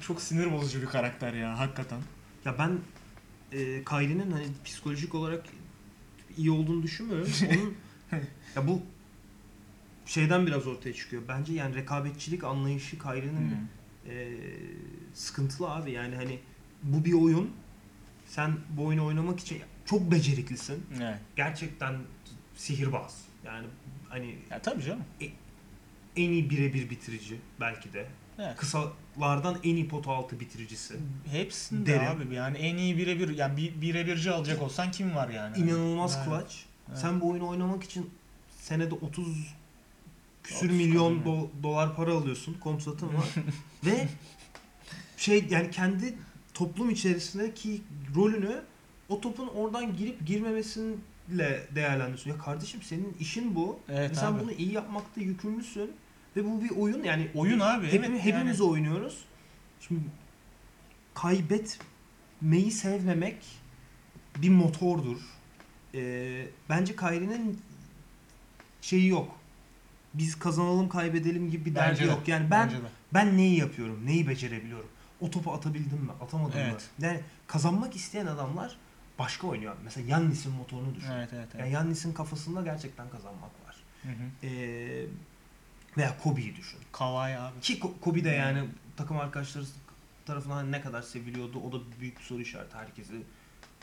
çok 0.00 0.20
sinir 0.22 0.52
bozucu 0.52 0.82
bir 0.82 0.86
karakter 0.86 1.32
ya 1.34 1.58
hakikaten. 1.58 1.98
Ya 2.44 2.54
ben 2.58 2.70
e, 3.52 3.84
Kyrie'nin 3.84 4.30
hani 4.30 4.46
psikolojik 4.64 5.14
olarak 5.14 5.42
iyi 6.36 6.50
olduğunu 6.50 6.82
düşünmüyorum. 6.82 7.28
Onun 7.50 7.74
ya 8.56 8.66
bu 8.68 8.82
şeyden 10.06 10.46
biraz 10.46 10.66
ortaya 10.66 10.94
çıkıyor. 10.94 11.22
Bence 11.28 11.52
yani 11.52 11.74
rekabetçilik 11.74 12.44
anlayışı 12.44 12.98
Kyrie'nin 12.98 13.50
Hmm. 13.50 14.12
e, 14.12 14.28
sıkıntılı 15.14 15.70
abi. 15.70 15.92
Yani 15.92 16.16
hani 16.16 16.38
bu 16.82 17.04
bir 17.04 17.12
oyun. 17.12 17.50
Sen 18.26 18.52
bu 18.70 18.84
oyunu 18.86 19.04
oynamak 19.06 19.40
için 19.40 19.62
çok 19.84 20.10
beceriklisin. 20.10 20.86
Evet. 21.02 21.18
Gerçekten 21.36 21.94
sihirbaz. 22.56 23.24
Yani 23.44 23.66
hani 24.08 24.38
Ya 24.50 24.62
tabii 24.62 24.82
canım. 24.82 25.04
en 26.16 26.30
iyi 26.30 26.50
birebir 26.50 26.90
bitirici 26.90 27.40
belki 27.60 27.92
de. 27.92 28.06
Evet. 28.38 28.56
Kısalardan 28.56 29.58
en 29.64 29.74
iyi 29.76 29.88
pot 29.88 30.08
altı 30.08 30.40
bitiricisi. 30.40 30.96
Hepsinde 31.30 31.86
Derim. 31.92 32.06
abi 32.06 32.34
yani 32.34 32.58
en 32.58 32.76
iyi 32.76 32.96
birebir 32.96 33.36
yani 33.36 33.56
bir 33.56 33.80
birebirci 33.80 34.30
alacak 34.30 34.62
olsan 34.62 34.90
kim 34.90 35.14
var 35.16 35.28
yani? 35.28 35.58
İnanılmaz 35.58 36.16
Evet. 36.16 36.26
clutch. 36.28 36.54
Evet. 36.88 36.98
Sen 36.98 37.20
bu 37.20 37.28
oyunu 37.30 37.48
oynamak 37.48 37.84
için 37.84 38.10
senede 38.60 38.94
30 38.94 39.26
küsür 40.42 40.66
30 40.66 40.76
milyon 40.76 41.22
do- 41.22 41.48
dolar 41.62 41.96
para 41.96 42.12
alıyorsun. 42.14 42.54
Kontratın 42.60 43.08
var. 43.08 43.28
Ve 43.84 44.08
şey 45.16 45.44
yani 45.50 45.70
kendi 45.70 46.14
toplum 46.56 46.90
içerisindeki 46.90 47.80
rolünü 48.16 48.62
o 49.08 49.20
topun 49.20 49.46
oradan 49.48 49.96
girip 49.96 50.26
girmemesiyle 50.26 51.68
değerlendiriyorsun. 51.74 52.30
Ya 52.30 52.38
kardeşim 52.38 52.82
senin 52.82 53.16
işin 53.20 53.54
bu. 53.54 53.78
Evet 53.88 54.10
Ve 54.10 54.14
sen 54.14 54.26
abi. 54.32 54.40
bunu 54.42 54.52
iyi 54.52 54.72
yapmakta 54.72 55.20
yükümlüsün. 55.20 55.92
Ve 56.36 56.44
bu 56.44 56.62
bir 56.64 56.70
oyun 56.70 57.04
yani 57.04 57.28
Oyun 57.34 57.60
abi, 57.60 57.86
Hep- 57.86 58.04
evet 58.04 58.20
hepimiz 58.20 58.60
yani. 58.60 58.70
oynuyoruz. 58.70 59.24
Şimdi 59.80 60.00
kaybetmeyi 61.14 62.70
sevmemek 62.70 63.36
bir 64.36 64.50
motordur. 64.50 65.18
Ee, 65.94 66.46
bence 66.68 66.96
Kyrie'nin 66.96 67.60
şeyi 68.80 69.08
yok. 69.08 69.28
Biz 70.14 70.38
kazanalım 70.38 70.88
kaybedelim 70.88 71.50
gibi 71.50 71.64
bir 71.64 71.74
derdi 71.74 72.00
de, 72.00 72.04
yok. 72.04 72.28
Yani 72.28 72.50
ben 72.50 72.70
ben 73.14 73.36
neyi 73.36 73.58
yapıyorum? 73.58 74.02
Neyi 74.06 74.28
becerebiliyorum? 74.28 74.88
O 75.20 75.30
topu 75.30 75.52
atabildim 75.52 75.98
mi? 75.98 76.10
Atamadım 76.20 76.60
mı? 76.60 76.66
Evet. 76.70 76.88
Yani 76.98 77.20
kazanmak 77.46 77.96
isteyen 77.96 78.26
adamlar 78.26 78.76
başka 79.18 79.46
oynuyor. 79.46 79.76
Mesela 79.84 80.06
Yannis'in 80.10 80.52
motorunu 80.52 80.94
düşün. 80.94 81.10
Evet 81.12 81.28
evet 81.32 81.48
evet. 81.54 81.60
Yani 81.60 81.72
Yannis'in 81.72 82.12
kafasında 82.12 82.62
gerçekten 82.62 83.10
kazanmak 83.10 83.50
var. 83.66 83.76
Hı 84.02 84.08
hı. 84.08 84.46
Ee, 84.46 85.06
veya 85.96 86.18
Kobe'yi 86.22 86.56
düşün. 86.56 86.78
Kawhi 86.92 87.38
abi. 87.38 87.60
Ki 87.60 87.78
Ko- 87.78 88.00
Kobe 88.00 88.24
de 88.24 88.28
yani 88.30 88.64
takım 88.96 89.16
arkadaşları 89.18 89.64
tarafından 90.26 90.72
ne 90.72 90.80
kadar 90.80 91.02
seviliyordu 91.02 91.58
o 91.68 91.72
da 91.72 91.76
büyük 92.00 92.18
bir 92.18 92.24
soru 92.24 92.40
işareti 92.40 92.76
herkesi 92.76 93.22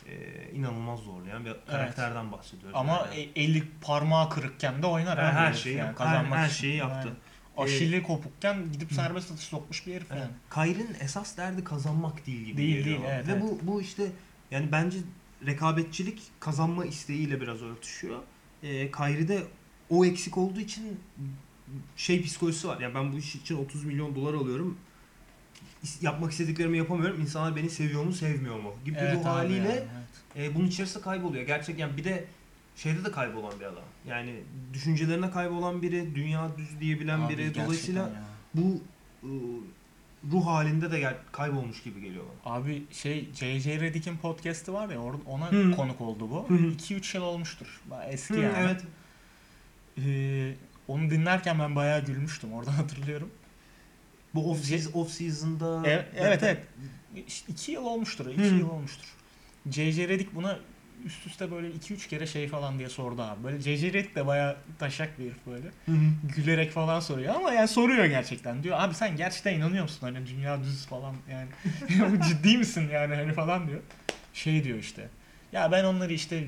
e, 0.07 0.13
inanılmaz 0.53 0.99
zorlayan 0.99 1.45
bir 1.45 1.55
karakterden 1.67 2.31
bahsediyoruz. 2.31 2.77
Ama 2.79 2.91
yani. 3.11 3.15
e- 3.35 3.43
eli 3.43 3.63
parmağı 3.81 4.29
kırıkken 4.29 4.81
de 4.81 4.87
oynar 4.87 5.17
Her- 5.19 5.31
her 5.33 5.53
şeyi 5.53 5.77
yani, 5.77 5.87
yap- 5.87 5.97
kazanmak 5.97 6.37
her- 6.39 6.43
her 6.43 6.49
şeyi 6.49 6.75
yaptı. 6.75 7.07
Yani. 7.07 7.17
Aşili 7.57 8.03
kopukken 8.03 8.71
gidip 8.71 8.93
serbest 8.93 9.31
atış 9.31 9.45
sokmuş 9.45 9.87
bir 9.87 9.93
herif 9.93 10.11
yani. 10.11 10.31
Kyrie'nin 10.53 10.95
esas 10.99 11.37
derdi 11.37 11.63
kazanmak 11.63 12.27
değil 12.27 12.41
gibi 12.45 12.57
Değil, 12.57 12.85
değil, 12.85 12.99
evet, 13.07 13.27
Ve 13.27 13.31
evet. 13.31 13.41
bu 13.41 13.59
bu 13.63 13.81
işte 13.81 14.11
yani 14.51 14.71
bence 14.71 14.97
rekabetçilik 15.45 16.21
kazanma 16.39 16.85
isteğiyle 16.85 17.41
biraz 17.41 17.61
örtüşüyor. 17.61 18.19
E, 18.63 18.91
Kyrie'de 18.91 19.43
o 19.89 20.05
eksik 20.05 20.37
olduğu 20.37 20.59
için 20.59 20.99
şey 21.97 22.23
psikolojisi 22.23 22.67
var. 22.67 22.79
Yani 22.79 22.95
ben 22.95 23.13
bu 23.13 23.17
iş 23.17 23.35
için 23.35 23.57
30 23.57 23.85
milyon 23.85 24.15
dolar 24.15 24.33
alıyorum. 24.33 24.77
Yapmak 26.01 26.31
istediklerimi 26.31 26.77
yapamıyorum. 26.77 27.21
İnsanlar 27.21 27.55
beni 27.55 27.69
seviyor 27.69 28.03
mu, 28.03 28.13
sevmiyor 28.13 28.59
mu 28.59 28.73
gibi 28.85 28.97
Evet 28.99 29.15
ruh 29.15 29.25
haliyle 29.25 29.69
yani, 29.69 29.83
evet. 30.35 30.51
e, 30.51 30.55
bunun 30.55 30.67
içerisinde 30.67 31.03
kayboluyor. 31.03 31.47
Gerçekten 31.47 31.97
bir 31.97 32.03
de 32.03 32.25
şeyde 32.75 33.05
de 33.05 33.11
kaybolan 33.11 33.59
bir 33.59 33.65
adam. 33.65 33.83
Yani 34.07 34.35
düşüncelerine 34.73 35.31
kaybolan 35.31 35.81
biri, 35.81 36.15
dünya 36.15 36.57
düz 36.57 36.79
diyebilen 36.79 37.19
Abi 37.19 37.33
biri. 37.33 37.55
Dolayısıyla 37.55 38.01
ya. 38.01 38.23
bu 38.53 38.81
e, 39.23 39.29
ruh 40.31 40.45
halinde 40.45 40.91
de 40.91 40.99
gel- 40.99 41.17
kaybolmuş 41.31 41.83
gibi 41.83 42.01
geliyor 42.01 42.23
bana. 42.45 42.53
Abi 42.55 42.83
şey 42.91 43.29
J.J. 43.33 43.79
Redick'in 43.81 44.17
podcast'i 44.17 44.73
var 44.73 44.89
ya 44.89 45.01
ona 45.25 45.51
Hı. 45.51 45.71
konuk 45.71 46.01
oldu 46.01 46.29
bu. 46.31 46.49
Hı 46.49 46.53
hı. 46.53 46.67
2-3 46.67 47.17
yıl 47.17 47.23
olmuştur. 47.23 47.81
Eski 48.09 48.33
Hı, 48.33 48.39
yani. 48.39 48.55
Evet. 48.59 48.81
Ee, 50.05 50.55
onu 50.87 51.09
dinlerken 51.09 51.59
ben 51.59 51.75
bayağı 51.75 52.05
gülmüştüm. 52.05 52.53
Oradan 52.53 52.71
hatırlıyorum. 52.81 53.29
Bu 54.35 54.51
off, 54.51 54.63
season, 54.65 54.91
off 55.01 55.11
season'da 55.11 55.81
Evet 55.85 56.07
evet. 56.15 56.43
evet. 56.43 56.67
İşte 57.27 57.51
iki 57.53 57.71
yıl 57.71 57.85
olmuştur. 57.85 58.25
iki 58.25 58.41
yıl 58.41 58.69
olmuştur. 58.69 59.07
J.J. 59.71 60.07
Redick 60.07 60.35
buna 60.35 60.59
üst 61.05 61.27
üste 61.27 61.51
böyle 61.51 61.67
2-3 61.67 62.07
kere 62.07 62.27
şey 62.27 62.47
falan 62.47 62.79
diye 62.79 62.89
sordu 62.89 63.21
abi. 63.21 63.43
Böyle. 63.43 63.57
Redick 63.57 64.15
de 64.15 64.27
bayağı 64.27 64.57
taşak 64.79 65.19
bir 65.19 65.23
herif 65.23 65.45
böyle. 65.47 65.67
Hı 65.85 65.91
hı. 65.91 66.33
Gülerek 66.35 66.71
falan 66.71 66.99
soruyor 66.99 67.35
ama 67.35 67.53
yani 67.53 67.67
soruyor 67.67 68.05
gerçekten. 68.05 68.63
Diyor 68.63 68.79
abi 68.79 68.93
sen 68.93 69.17
gerçekten 69.17 69.53
inanıyor 69.53 69.83
musun 69.83 69.99
hani 70.01 70.27
dünya 70.27 70.63
düz 70.63 70.85
falan 70.85 71.15
yani. 71.31 71.49
Ciddi 72.27 72.57
misin 72.57 72.89
yani 72.93 73.15
hani 73.15 73.33
falan 73.33 73.67
diyor. 73.67 73.79
Şey 74.33 74.63
diyor 74.63 74.77
işte. 74.77 75.09
Ya 75.51 75.71
ben 75.71 75.83
onları 75.83 76.13
işte 76.13 76.47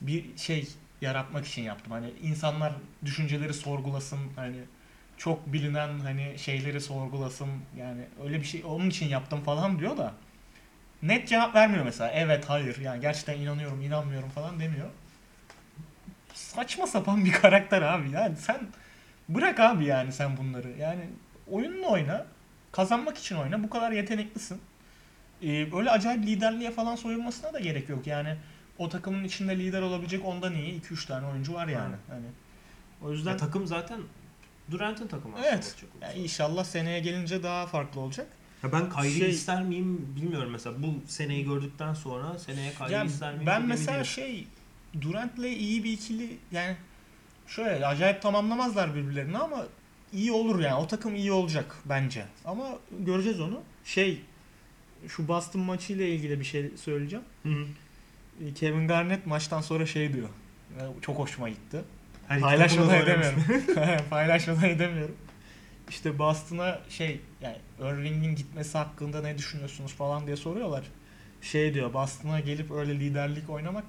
bir 0.00 0.24
şey 0.36 0.68
yaratmak 1.00 1.46
için 1.46 1.62
yaptım. 1.62 1.92
Hani 1.92 2.10
insanlar 2.22 2.72
düşünceleri 3.04 3.54
sorgulasın 3.54 4.18
hani 4.36 4.56
çok 5.16 5.52
bilinen 5.52 5.98
hani 5.98 6.34
şeyleri 6.38 6.80
sorgulasın 6.80 7.48
yani 7.78 8.02
öyle 8.24 8.40
bir 8.40 8.46
şey 8.46 8.64
onun 8.64 8.90
için 8.90 9.08
yaptım 9.08 9.40
falan 9.40 9.78
diyor 9.78 9.96
da 9.96 10.14
net 11.02 11.28
cevap 11.28 11.54
vermiyor 11.54 11.84
mesela. 11.84 12.10
Evet, 12.10 12.44
hayır 12.48 12.76
yani 12.80 13.00
gerçekten 13.00 13.40
inanıyorum, 13.40 13.82
inanmıyorum 13.82 14.28
falan 14.30 14.60
demiyor. 14.60 14.88
Saçma 16.34 16.86
sapan 16.86 17.24
bir 17.24 17.32
karakter 17.32 17.82
abi. 17.82 18.10
Yani 18.10 18.36
sen 18.36 18.58
bırak 19.28 19.60
abi 19.60 19.84
yani 19.84 20.12
sen 20.12 20.36
bunları. 20.36 20.68
Yani 20.78 21.04
oyununu 21.50 21.90
oyna. 21.90 22.26
Kazanmak 22.72 23.18
için 23.18 23.36
oyna. 23.36 23.62
Bu 23.62 23.70
kadar 23.70 23.92
yeteneklisin. 23.92 24.60
Ee, 25.42 25.76
öyle 25.76 25.90
acayip 25.90 26.26
liderliğe 26.26 26.70
falan 26.70 26.96
soyulmasına 26.96 27.52
da 27.52 27.60
gerek 27.60 27.88
yok. 27.88 28.06
Yani 28.06 28.36
o 28.78 28.88
takımın 28.88 29.24
içinde 29.24 29.58
lider 29.58 29.82
olabilecek 29.82 30.24
ondan 30.24 30.54
iyi 30.54 30.80
2-3 30.82 31.06
tane 31.06 31.26
oyuncu 31.26 31.54
var 31.54 31.68
yani. 31.68 31.94
Hani 32.08 32.26
o 33.02 33.12
yüzden 33.12 33.30
Ya 33.30 33.36
takım 33.36 33.66
zaten 33.66 34.00
Durant'ın 34.70 35.06
takımı 35.06 35.36
Evet. 35.38 35.52
bakacak 35.54 35.82
ya 35.82 36.08
olursak. 36.08 36.16
inşallah 36.24 36.64
seneye 36.64 37.00
gelince 37.00 37.42
daha 37.42 37.66
farklı 37.66 38.00
olacak. 38.00 38.26
Ya 38.62 38.72
ben 38.72 38.90
Kyrie'yi 38.90 39.18
Şey- 39.18 39.30
ister 39.30 39.62
miyim 39.62 40.06
bilmiyorum 40.16 40.50
mesela. 40.52 40.82
Bu 40.82 40.94
seneyi 41.06 41.44
gördükten 41.44 41.94
sonra 41.94 42.38
seneye 42.38 42.70
Kyrie'yi 42.72 42.92
Ya 42.92 43.04
ister 43.04 43.32
miyim? 43.34 43.46
ben 43.46 43.66
mesela 43.66 43.92
değilim. 43.92 44.04
şey 44.06 44.46
Durant'le 45.00 45.38
iyi 45.44 45.84
bir 45.84 45.92
ikili 45.92 46.36
yani 46.52 46.76
şöyle 47.46 47.86
acayip 47.86 48.22
tamamlamazlar 48.22 48.94
birbirlerini 48.94 49.38
ama 49.38 49.66
iyi 50.12 50.32
olur 50.32 50.60
yani. 50.60 50.74
O 50.74 50.86
takım 50.86 51.14
iyi 51.14 51.32
olacak 51.32 51.76
bence. 51.84 52.24
Ama 52.44 52.66
göreceğiz 53.00 53.40
onu. 53.40 53.62
Şey 53.84 54.20
şu 55.08 55.28
Boston 55.28 55.62
maçıyla 55.62 56.04
ilgili 56.04 56.40
bir 56.40 56.44
şey 56.44 56.70
söyleyeceğim. 56.76 57.24
Hı 57.42 57.48
hı. 57.48 57.64
Ee, 58.44 58.54
Kevin 58.54 58.88
Garnett 58.88 59.26
maçtan 59.26 59.60
sonra 59.60 59.86
şey 59.86 60.12
diyor. 60.12 60.28
Çok 61.02 61.18
hoşuma 61.18 61.48
gitti. 61.48 61.80
İki 62.30 62.40
Paylaşmadan 62.40 62.94
edemiyorum. 63.02 63.42
Paylaşmadan 64.10 64.64
edemiyorum. 64.64 65.16
İşte 65.90 66.18
Boston'a 66.18 66.80
şey 66.88 67.20
yani 67.40 67.56
Irving'in 67.80 68.34
gitmesi 68.34 68.78
hakkında 68.78 69.22
ne 69.22 69.38
düşünüyorsunuz 69.38 69.94
falan 69.94 70.26
diye 70.26 70.36
soruyorlar. 70.36 70.84
Şey 71.42 71.74
diyor 71.74 71.94
Boston'a 71.94 72.40
gelip 72.40 72.70
öyle 72.70 73.00
liderlik 73.00 73.50
oynamak 73.50 73.84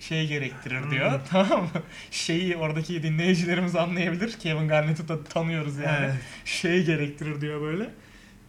şey 0.00 0.26
gerektirir 0.26 0.90
diyor. 0.90 1.20
tamam 1.30 1.62
mı? 1.62 1.82
Şeyi 2.10 2.56
oradaki 2.56 3.02
dinleyicilerimiz 3.02 3.76
anlayabilir. 3.76 4.32
Kevin 4.32 4.68
Garnett'ı 4.68 5.08
da 5.08 5.24
tanıyoruz 5.24 5.76
yani. 5.76 6.06
Evet. 6.06 6.14
Şey 6.44 6.84
gerektirir 6.84 7.40
diyor 7.40 7.60
böyle. 7.60 7.84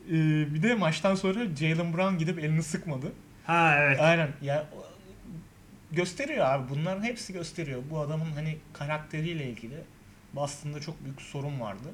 Ee, 0.07 0.53
bir 0.53 0.63
de 0.63 0.75
maçtan 0.75 1.15
sonra 1.15 1.39
Jalen 1.59 1.93
Brown 1.93 2.17
gidip 2.17 2.39
elini 2.39 2.63
sıkmadı. 2.63 3.11
Ha 3.45 3.75
evet. 3.79 3.99
Aynen. 3.99 4.29
Ya 4.41 4.65
gösteriyor 5.91 6.45
abi. 6.45 6.69
Bunların 6.69 7.03
hepsi 7.03 7.33
gösteriyor. 7.33 7.81
Bu 7.89 7.99
adamın 7.99 8.31
hani 8.31 8.57
karakteriyle 8.73 9.49
ilgili 9.49 9.75
Boston'da 10.33 10.79
çok 10.79 11.03
büyük 11.03 11.21
sorun 11.21 11.59
vardı. 11.59 11.89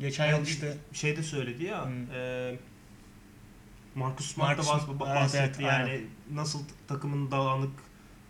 Geçen 0.00 0.36
yıl 0.36 0.46
işte 0.46 0.76
şey 0.92 1.16
de 1.16 1.22
söyledi 1.22 1.64
ya. 1.64 1.86
Hmm. 1.86 2.12
E, 2.14 2.56
Marcus 3.94 4.34
Smart 4.34 4.58
da 4.58 5.00
bahsetti 5.00 5.62
evet, 5.62 5.70
yani 5.72 6.06
nasıl 6.32 6.60
takımın 6.88 7.30
dağınık 7.30 7.72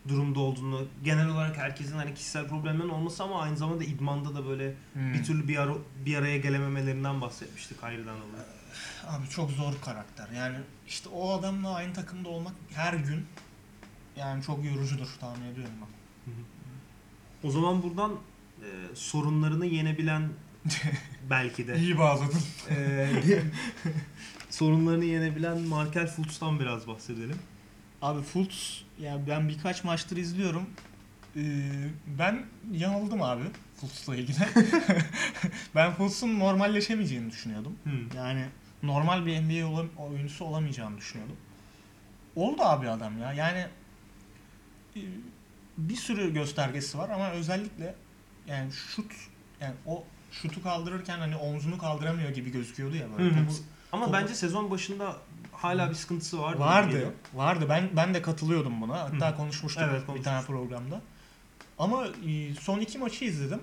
durumda 0.09 0.41
olduğunu 0.41 0.87
genel 1.05 1.29
olarak 1.29 1.57
herkesin 1.57 1.97
hani 1.97 2.15
kişisel 2.15 2.49
problemlerin 2.49 2.89
olması 2.89 3.23
ama 3.23 3.43
aynı 3.43 3.57
zamanda 3.57 3.85
idmanda 3.85 4.35
da 4.35 4.47
böyle 4.47 4.75
Hmm. 4.93 5.15
bir 5.15 5.25
türlü 5.25 5.49
bir, 5.49 5.57
ara, 5.57 5.73
bir 6.07 6.17
araya 6.17 6.39
gelememelerinden 6.39 7.21
bahsetmiştik 7.21 7.81
Kyrie'den 7.81 8.05
dolayı. 8.07 8.45
Abi 9.09 9.29
çok 9.29 9.51
zor 9.51 9.73
karakter. 9.85 10.29
Yani 10.37 10.57
işte 10.89 11.09
o 11.09 11.33
adamla 11.39 11.75
aynı 11.75 11.93
takımda 11.93 12.29
olmak 12.29 12.53
her 12.75 12.93
gün 12.95 13.27
yani 14.17 14.43
çok 14.43 14.65
yorucudur 14.65 15.09
tahmin 15.21 15.47
ediyorum 15.47 15.75
ben. 15.81 15.89
O 17.49 17.51
zaman 17.51 17.83
buradan 17.83 18.13
e, 18.61 18.69
sorunlarını 18.95 19.67
yenebilen 19.67 20.29
belki 21.31 21.69
de 21.69 21.79
İyi 21.79 21.99
bağladın. 21.99 22.41
e, 22.71 23.09
sorunlarını 24.51 25.05
yenebilen 25.05 25.61
Markel 25.61 26.07
Fultz'tan 26.07 26.61
biraz 26.61 26.87
bahsedelim. 26.89 27.39
Abi 28.03 28.23
Fultz 28.23 28.85
yani 29.01 29.23
ben 29.29 29.49
birkaç 29.49 29.85
maçtır 29.85 30.17
izliyorum. 30.17 30.71
Ee, 31.37 31.41
ben 32.19 32.47
yanıldım 32.73 33.23
abi 33.23 33.43
Fultz'la 33.81 34.17
ilgili. 34.17 34.37
ben 35.75 35.93
Fultz'un 35.95 36.39
normalleşemeyeceğini 36.39 37.31
düşünüyordum. 37.31 37.77
Hmm. 37.85 38.17
Yani 38.17 38.45
normal 38.83 39.27
bir 39.27 39.41
NBA 39.43 39.67
olam- 39.69 39.97
oyuncusu 39.99 40.45
olamayacağını 40.45 40.97
düşünüyordum. 40.99 41.37
Oldu 42.37 42.63
abi 42.63 42.89
adam 42.91 43.19
ya. 43.21 43.33
Yani 43.33 43.67
e, 44.97 45.01
bir 45.79 45.97
sürü 45.97 46.33
göstergesi 46.35 46.99
var 46.99 47.11
ama 47.11 47.31
özellikle 47.31 47.95
yani 48.47 48.73
şut 48.73 49.13
yani 49.61 49.75
o 49.87 50.05
şutu 50.31 50.63
kaldırırken 50.63 51.19
hani 51.19 51.37
omzunu 51.37 51.79
kaldıramıyor 51.79 52.31
gibi 52.31 52.51
gözüküyordu 52.51 52.97
ya 52.97 53.07
böyle. 53.19 53.31
Hı 53.31 53.41
hı. 53.41 53.45
Topu- 53.45 53.63
Ama 53.93 54.05
Topu- 54.07 54.13
bence 54.13 54.35
sezon 54.35 54.71
başında 54.71 55.17
hala 55.53 55.91
bir 55.91 55.95
sıkıntısı 55.95 56.41
vardı. 56.41 56.61
Vardı. 56.61 57.15
Vardı. 57.35 57.67
Ben 57.69 57.89
ben 57.97 58.15
de 58.15 58.23
katılıyordum 58.23 58.81
buna. 58.81 58.99
Hatta 59.01 59.33
Hı. 59.33 59.37
konuşmuştuk 59.37 59.83
Evet, 59.91 60.03
bir 60.15 60.23
tane 60.23 60.47
programda. 60.47 61.01
Ama 61.79 62.07
e, 62.07 62.55
son 62.55 62.81
iki 62.81 62.99
maçı 62.99 63.25
izledim. 63.25 63.61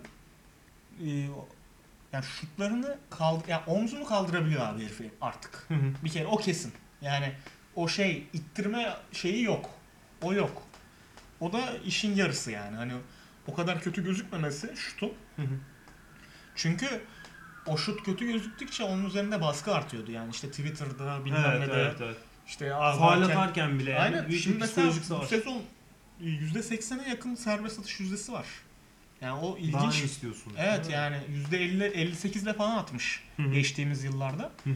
E, 1.06 1.10
yani 2.14 2.26
şutlarını 2.26 2.98
kaldır 3.10 3.48
yani 3.48 3.64
omzunu 3.68 4.06
kaldırabiliyor 4.06 4.62
abi 4.62 4.84
herifi 4.84 5.12
artık. 5.22 5.66
Hı 5.68 5.74
hı. 5.74 5.94
Bir 6.04 6.10
kere 6.10 6.28
o 6.28 6.38
kesin. 6.38 6.74
Yani 7.02 7.32
o 7.76 7.88
şey 7.88 8.28
ittirme 8.34 8.98
şeyi 9.12 9.44
yok. 9.44 9.70
O 10.22 10.34
yok. 10.34 10.62
O 11.40 11.54
da 11.54 11.78
işin 11.86 12.16
yarısı 12.16 12.52
yani. 12.52 12.76
Hani 12.78 12.94
o 13.48 13.54
kadar 13.56 13.82
kötü 13.82 14.04
gözükmemesi 14.04 14.72
şutun. 14.76 15.14
Hı 15.36 15.42
hı. 15.42 15.60
Çünkü 16.56 17.02
o 17.66 17.78
şut 17.78 18.04
kötü 18.04 18.28
gözüktükçe 18.32 18.84
onun 18.84 19.06
üzerinde 19.06 19.42
baskı 19.42 19.76
artıyordu 19.76 20.12
yani 20.12 20.32
işte 20.32 20.50
Twitter'da 20.50 21.26
bilmem 21.26 21.44
Evet, 21.48 21.60
ne 21.68 21.74
de 21.74 21.80
evet, 21.82 21.96
evet. 22.02 22.18
işte 22.48 22.70
Faal 22.70 23.22
atarken 23.22 23.80
bile 23.80 23.92
yani 23.92 24.02
Aynen. 24.02 24.30
büyük 24.30 24.44
Şimdi 24.44 24.58
mesela 24.58 24.88
bu 24.90 24.94
savaş. 24.94 25.28
sezon 25.30 25.62
%80'e 26.22 27.10
yakın 27.10 27.36
serbest 27.36 27.80
atış 27.80 28.00
yüzdesi 28.00 28.32
var. 28.32 28.46
Yani 29.22 29.40
o 29.40 29.50
Daha 29.52 29.58
ilginç. 29.60 30.00
ne 30.00 30.06
istiyorsun? 30.06 30.54
Evet 30.58 30.90
yani 30.90 31.18
%50 31.52 31.84
58 31.86 32.44
ile 32.44 32.54
falan 32.54 32.78
atmış 32.78 33.24
geçtiğimiz 33.54 34.04
yıllarda. 34.04 34.52
Ee, 34.68 34.70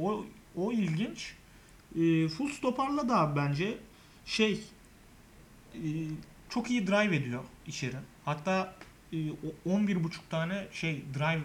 O 0.00 0.24
o 0.56 0.72
ilginç. 0.72 1.34
Ee, 1.98 2.28
full 2.28 2.48
stoparla 2.48 3.08
da 3.08 3.36
bence 3.36 3.78
şey 4.26 4.60
e, 5.74 5.80
çok 6.50 6.70
iyi 6.70 6.86
drive 6.86 7.16
ediyor 7.16 7.44
içeri. 7.66 7.96
Hatta 8.24 8.74
e, 9.12 9.30
o 9.66 9.70
11 9.72 10.04
buçuk 10.04 10.30
tane 10.30 10.66
şey 10.72 11.04
drive 11.14 11.42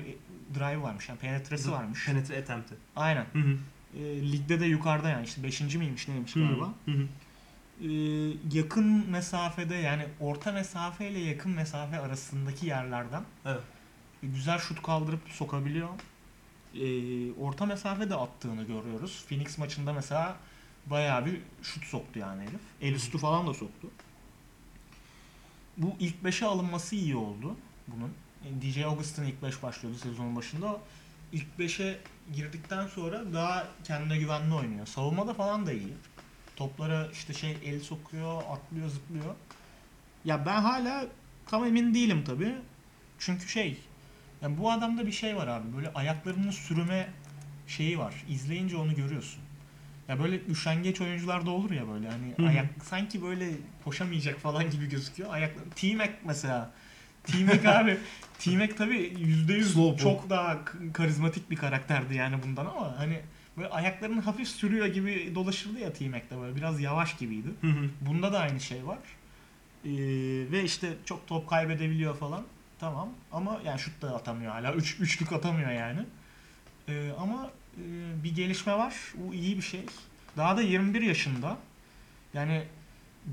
drive 0.55 0.81
varmış 0.81 1.09
yani 1.09 1.19
penetresi 1.19 1.71
varmış. 1.71 2.05
Penetre 2.05 2.37
attempt'i. 2.37 2.75
Aynen. 2.95 3.25
Hı 3.33 3.39
hı. 3.39 3.57
E, 3.99 4.31
ligde 4.31 4.59
de 4.59 4.65
yukarıda 4.65 5.09
yani 5.09 5.25
işte 5.25 5.43
5. 5.43 5.61
miymiş 5.61 6.07
neymiş 6.07 6.35
Hı 6.35 6.39
hı. 6.39 6.43
galiba. 6.47 6.73
Hı 6.85 6.91
hı. 6.91 7.07
Ee, 7.83 7.87
yakın 8.53 9.09
mesafede 9.09 9.75
yani 9.75 10.05
orta 10.19 10.51
mesafe 10.51 11.09
ile 11.09 11.19
yakın 11.19 11.51
mesafe 11.51 11.99
arasındaki 11.99 12.65
yerlerden 12.65 13.23
Evet. 13.45 13.61
güzel 14.23 14.59
şut 14.59 14.81
kaldırıp 14.81 15.19
sokabiliyor. 15.29 15.89
Ee, 16.75 17.31
orta 17.33 17.65
mesafede 17.65 18.15
attığını 18.15 18.63
görüyoruz. 18.63 19.25
Phoenix 19.29 19.57
maçında 19.57 19.93
mesela 19.93 20.35
bayağı 20.85 21.25
bir 21.25 21.39
şut 21.63 21.83
soktu 21.83 22.19
yani 22.19 22.41
herif. 22.41 22.59
El 22.81 22.93
üstü 22.93 23.17
falan 23.17 23.47
da 23.47 23.53
soktu. 23.53 23.87
Bu 25.81 25.95
ilk 25.99 26.15
5'e 26.23 26.45
alınması 26.47 26.95
iyi 26.95 27.15
oldu 27.15 27.55
bunun. 27.87 28.13
DJ 28.61 28.77
Augustin 28.77 29.23
ilk 29.23 29.43
5 29.43 29.63
başlıyordu 29.63 29.97
sezonun 29.97 30.35
başında. 30.35 30.79
İlk 31.31 31.47
5'e 31.59 31.99
girdikten 32.33 32.87
sonra 32.87 33.33
daha 33.33 33.67
kendine 33.83 34.17
güvenli 34.17 34.53
oynuyor. 34.53 34.85
Savunmada 34.85 35.33
falan 35.33 35.65
da 35.65 35.71
iyi. 35.71 35.93
Toplara 36.55 37.07
işte 37.11 37.33
şey 37.33 37.57
el 37.65 37.79
sokuyor, 37.79 38.43
atlıyor, 38.51 38.89
zıplıyor. 38.89 39.35
Ya 40.25 40.45
ben 40.45 40.61
hala 40.61 41.05
tam 41.47 41.65
emin 41.65 41.93
değilim 41.93 42.23
tabi. 42.23 42.55
Çünkü 43.19 43.49
şey, 43.49 43.77
yani 44.41 44.57
bu 44.57 44.71
adamda 44.71 45.05
bir 45.05 45.11
şey 45.11 45.35
var 45.35 45.47
abi. 45.47 45.75
Böyle 45.75 45.93
ayaklarının 45.93 46.51
sürüme 46.51 47.09
şeyi 47.67 47.99
var. 47.99 48.23
İzleyince 48.29 48.77
onu 48.77 48.95
görüyorsun. 48.95 49.41
Ya 50.07 50.19
böyle 50.19 50.41
üşengeç 50.45 51.01
oyuncular 51.01 51.45
da 51.45 51.51
olur 51.51 51.71
ya 51.71 51.87
böyle 51.87 52.09
hani 52.09 52.33
Hı 52.37 52.43
hı. 52.43 52.47
ayak 52.47 52.65
sanki 52.83 53.21
böyle 53.21 53.49
koşamayacak 53.83 54.39
falan 54.39 54.69
gibi 54.69 54.89
gözüküyor. 54.89 55.33
Ayakları 55.33 55.69
T-Mac 55.69 56.11
mesela. 56.25 56.71
T-Mac 57.23 57.69
abi 57.69 57.97
T-Mac 58.39 58.75
tabii 58.75 58.97
%100 59.47 59.63
Slowpoke. 59.63 60.03
çok 60.03 60.29
daha 60.29 60.59
karizmatik 60.93 61.51
bir 61.51 61.55
karakterdi 61.55 62.15
yani 62.15 62.35
bundan 62.43 62.65
ama 62.65 62.99
hani 62.99 63.19
böyle 63.57 63.69
ayaklarını 63.69 64.21
hafif 64.21 64.47
sürüyor 64.47 64.85
gibi 64.85 65.31
dolaşırdı 65.35 65.79
ya 65.79 65.93
T-Mac'te 65.93 66.37
böyle 66.41 66.55
biraz 66.55 66.81
yavaş 66.81 67.17
gibiydi. 67.17 67.47
Hı 67.61 67.67
hı. 67.67 67.89
Bunda 68.01 68.33
da 68.33 68.39
aynı 68.39 68.59
şey 68.59 68.85
var. 68.87 68.97
Ee, 69.85 69.89
ve 70.51 70.63
işte 70.63 70.93
çok 71.05 71.27
top 71.27 71.49
kaybedebiliyor 71.49 72.15
falan. 72.17 72.43
Tamam 72.79 73.09
ama 73.31 73.59
yani 73.65 73.79
şut 73.79 74.01
da 74.01 74.15
atamıyor 74.15 74.51
hala. 74.51 74.73
Üç, 74.73 74.97
üçlük 74.99 75.31
atamıyor 75.31 75.71
yani. 75.71 75.99
Ee, 76.89 77.11
ama 77.19 77.49
bir 78.23 78.35
gelişme 78.35 78.73
var. 78.73 78.93
Bu 79.15 79.33
iyi 79.33 79.57
bir 79.57 79.61
şey. 79.61 79.81
Daha 80.37 80.57
da 80.57 80.61
21 80.61 81.01
yaşında. 81.01 81.57
Yani 82.33 82.63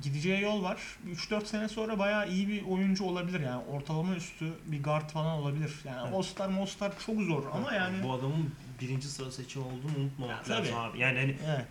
gideceği 0.02 0.42
yol 0.42 0.62
var. 0.62 0.80
3-4 1.14 1.44
sene 1.46 1.68
sonra 1.68 1.98
bayağı 1.98 2.30
iyi 2.30 2.48
bir 2.48 2.62
oyuncu 2.62 3.04
olabilir 3.04 3.40
yani. 3.40 3.62
Ortalama 3.64 4.14
üstü 4.14 4.52
bir 4.66 4.82
guard 4.82 5.10
falan 5.10 5.38
olabilir. 5.38 5.74
Yani 5.84 5.98
Evet. 6.04 6.14
All-Star, 6.14 6.50
All-Star 6.52 6.92
çok 7.06 7.20
zor 7.22 7.42
ama 7.52 7.72
yani... 7.74 8.02
Bu 8.02 8.12
adamın 8.12 8.50
birinci 8.80 9.08
sıra 9.08 9.30
seçimi 9.30 9.64
olduğunu 9.64 9.98
unutmamak 9.98 10.48
Ya, 10.48 10.56
lazım 10.56 10.74
tabii. 10.74 10.76
abi. 10.76 10.98
Yani 10.98 11.18
hani 11.18 11.36
Evet. 11.46 11.66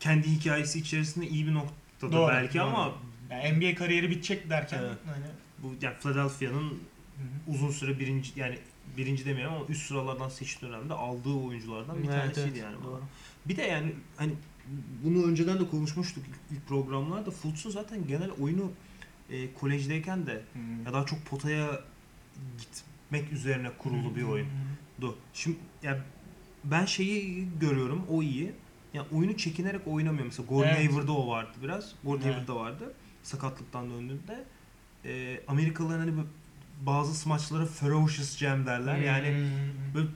kendi 0.00 0.28
hikayesi 0.28 0.78
içerisinde 0.78 1.26
iyi 1.28 1.46
bir 1.46 1.54
noktada 1.54 2.12
Doğru, 2.12 2.28
belki 2.32 2.58
doğru. 2.58 2.64
ama 2.66 2.92
Yani 3.30 3.52
NBA 3.58 3.74
kariyeri 3.74 4.10
bitecek 4.10 4.50
derken 4.50 4.78
Evet. 4.80 4.98
hani... 5.06 5.24
bu 5.58 5.74
yani 5.82 5.94
Philadelphia'nın 6.00 6.82
uzun 7.46 7.70
süre 7.70 7.98
birinci 7.98 8.30
yani 8.36 8.58
birinci 8.96 9.26
demiyorum 9.26 9.54
ama 9.56 9.64
üst 9.68 9.86
sıralardan 9.86 10.28
seçtiği 10.28 10.72
dönemde 10.72 10.94
aldığı 10.94 11.34
oyunculardan 11.34 12.02
bir 12.02 12.08
Evet, 12.08 12.20
tanesiydi 12.20 12.48
evet, 12.48 12.62
yani. 12.62 12.84
doğru. 12.84 13.00
Bir 13.48 13.56
de 13.56 13.62
yani 13.62 13.92
hani 14.16 14.32
bunu 15.04 15.24
önceden 15.24 15.60
de 15.60 15.68
konuşmuştuk 15.68 16.24
ilk, 16.28 16.58
ilk 16.58 16.68
programlarda. 16.68 17.30
Fultz'un 17.30 17.70
zaten 17.70 18.06
genel 18.06 18.30
oyunu 18.30 18.70
e, 19.30 19.54
kolejdeyken 19.54 20.26
de 20.26 20.32
Hı. 20.32 20.58
ya 20.86 20.92
daha 20.92 21.06
çok 21.06 21.24
potaya 21.26 21.80
gitmek 22.58 23.32
üzerine 23.32 23.70
kurulu 23.78 24.16
bir 24.16 24.22
oyundu. 24.22 25.16
Şimdi 25.34 25.56
ya 25.82 26.04
ben 26.64 26.84
şeyi 26.84 27.48
görüyorum 27.60 28.06
o 28.10 28.22
iyi. 28.22 28.52
Ya 28.94 29.06
oyunu 29.12 29.36
çekinerek 29.36 29.80
oynamıyor. 29.86 30.24
Mesela 30.24 30.46
Gordon 30.48 30.66
Evet. 30.68 30.76
Hayward'da 30.78 31.12
o 31.12 31.28
vardı 31.28 31.52
biraz. 31.62 31.94
Gordon 32.04 32.22
Evet. 32.22 32.34
Hayward'da 32.34 32.56
vardı. 32.56 32.94
Sakatlıktan 33.22 33.90
döndüğünde. 33.90 34.44
E, 35.04 35.40
Amerikalılar 35.48 35.98
hani 35.98 36.12
bazı 36.86 37.14
smaçlara 37.14 37.66
ferocious 37.66 38.36
jam 38.38 38.66
derler. 38.66 38.96
Yani 38.98 39.28
Hmm. 39.28 39.94
böyle 39.94 40.08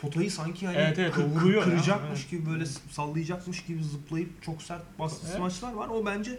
potayı 0.00 0.30
sanki 0.30 0.66
hani 0.66 0.76
Evet, 0.76 0.98
evet, 0.98 1.12
kır- 1.14 1.24
vuruyor 1.24 1.62
ya. 1.62 1.68
kıracakmış 1.68 2.20
Evet. 2.20 2.30
gibi 2.30 2.46
böyle 2.50 2.66
sallayacakmış 2.66 3.64
gibi 3.64 3.84
zıplayıp 3.84 4.42
çok 4.42 4.62
sert 4.62 4.98
bastığı 4.98 5.26
Evet. 5.26 5.36
smaçlar 5.36 5.72
var. 5.72 5.88
O 5.88 6.06
bence 6.06 6.38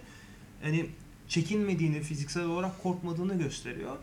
hani 0.63 0.85
çekinmediğini, 1.27 2.01
fiziksel 2.01 2.43
olarak 2.45 2.83
korkmadığını 2.83 3.37
gösteriyor. 3.37 3.95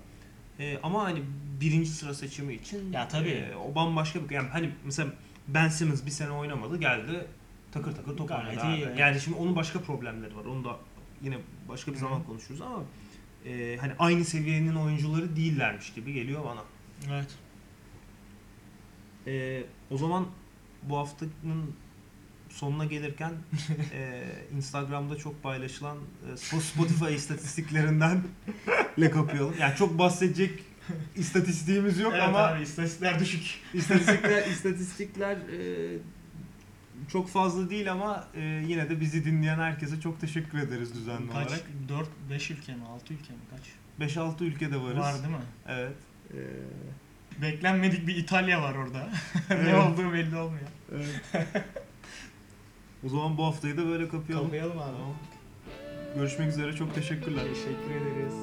E, 0.59 0.79
ama 0.83 1.05
hani 1.05 1.23
birinci 1.61 1.91
sıra 1.91 2.15
seçimi 2.15 2.55
için 2.55 2.93
Ya 2.93 3.09
tabii. 3.09 3.29
e, 3.29 3.55
o 3.57 3.75
bambaşka 3.75 4.29
bir 4.29 4.35
yani 4.35 4.49
hani 4.49 4.71
mesela 4.85 5.09
Ben 5.49 5.69
Simmons 5.69 6.07
bir 6.07 6.11
sene 6.11 6.31
oynamadı 6.31 6.81
geldi 6.81 7.27
takır 7.73 7.93
takır 7.93 8.17
top 8.17 8.31
oynadı. 8.31 8.95
Yani 8.99 9.21
şimdi 9.21 9.37
onun 9.37 9.57
başka 9.57 9.81
problemleri 9.81 10.37
var. 10.37 10.45
Onu 10.45 10.65
da 10.65 10.77
yine 11.23 11.39
başka 11.69 11.91
bir 11.91 11.97
Hı. 11.97 12.01
zaman 12.01 12.23
konuşuruz 12.23 12.61
ama 12.61 12.83
e, 13.47 13.77
hani 13.81 13.93
aynı 13.99 14.25
seviyenin 14.25 14.75
oyuncuları 14.75 15.37
değillermiş 15.37 15.93
gibi 15.93 16.13
geliyor 16.13 16.45
bana. 16.45 16.65
Evet. 17.11 17.29
E, 19.27 19.63
o 19.91 19.99
zaman 19.99 20.27
bu 20.83 20.99
haftanın 20.99 21.75
sonuna 22.49 22.85
gelirken 22.85 23.33
e, 23.93 24.23
Instagram'da 24.57 25.17
çok 25.17 25.43
paylaşılan 25.43 25.99
e, 26.33 26.37
Spotify 26.61 27.15
istatistiklerinden 27.15 28.23
le 29.01 29.11
kapayalım. 29.11 29.55
Yani 29.61 29.77
çok 29.77 29.99
bahsedecek 29.99 30.65
istatistiğimiz 31.17 31.99
yok 31.99 32.13
evet 32.15 32.25
ama 32.25 32.39
abi 32.39 32.63
istatistikler 32.63 33.19
düşük. 33.19 33.61
istatistikler 33.75 34.47
istatistikler 34.47 35.37
e, 35.37 35.99
çok 37.09 37.29
fazla 37.29 37.71
değil 37.71 37.93
ama 37.93 38.25
e, 38.35 38.41
yine 38.67 38.91
de 38.91 39.01
bizi 39.01 39.25
dinleyen 39.25 39.59
herkese 39.59 40.01
çok 40.01 40.21
teşekkür 40.21 40.59
ederiz 40.59 40.95
düzenli 40.95 41.33
Kaç? 41.33 41.47
olarak. 41.49 41.63
4 41.89 42.09
5 42.31 42.51
ülke 42.51 42.75
mi? 42.75 42.85
6 42.85 43.15
ülke 43.15 43.33
mi? 43.33 43.39
Kaç? 43.51 44.11
5-6 44.17 44.45
ülkede 44.45 44.81
varız. 44.81 44.99
Var 44.99 45.15
değil 45.15 45.35
mi? 45.35 45.43
Evet. 45.69 45.97
E, 46.35 46.39
Beklenmedik 47.43 48.07
bir 48.07 48.17
İtalya 48.17 48.63
var 48.63 48.75
orada. 48.75 48.99
ne 49.51 49.57
Evet. 49.57 49.75
olduğu 49.75 50.13
belli 50.13 50.37
olmuyor. 50.37 50.67
evet. 50.93 51.21
o 53.05 53.09
zaman 53.09 53.39
bu 53.39 53.47
haftayı 53.47 53.77
da 53.77 53.87
böyle 53.87 54.09
kapayalım. 54.09 54.45
Kapayalım 54.47 54.79
abi. 54.79 54.93
Tamam. 54.97 55.15
Görüşmek 56.15 56.49
üzere 56.49 56.73
çok 56.77 56.95
teşekkürler. 56.95 57.43
Teşekkür 57.55 57.91
ederiz. 57.95 58.35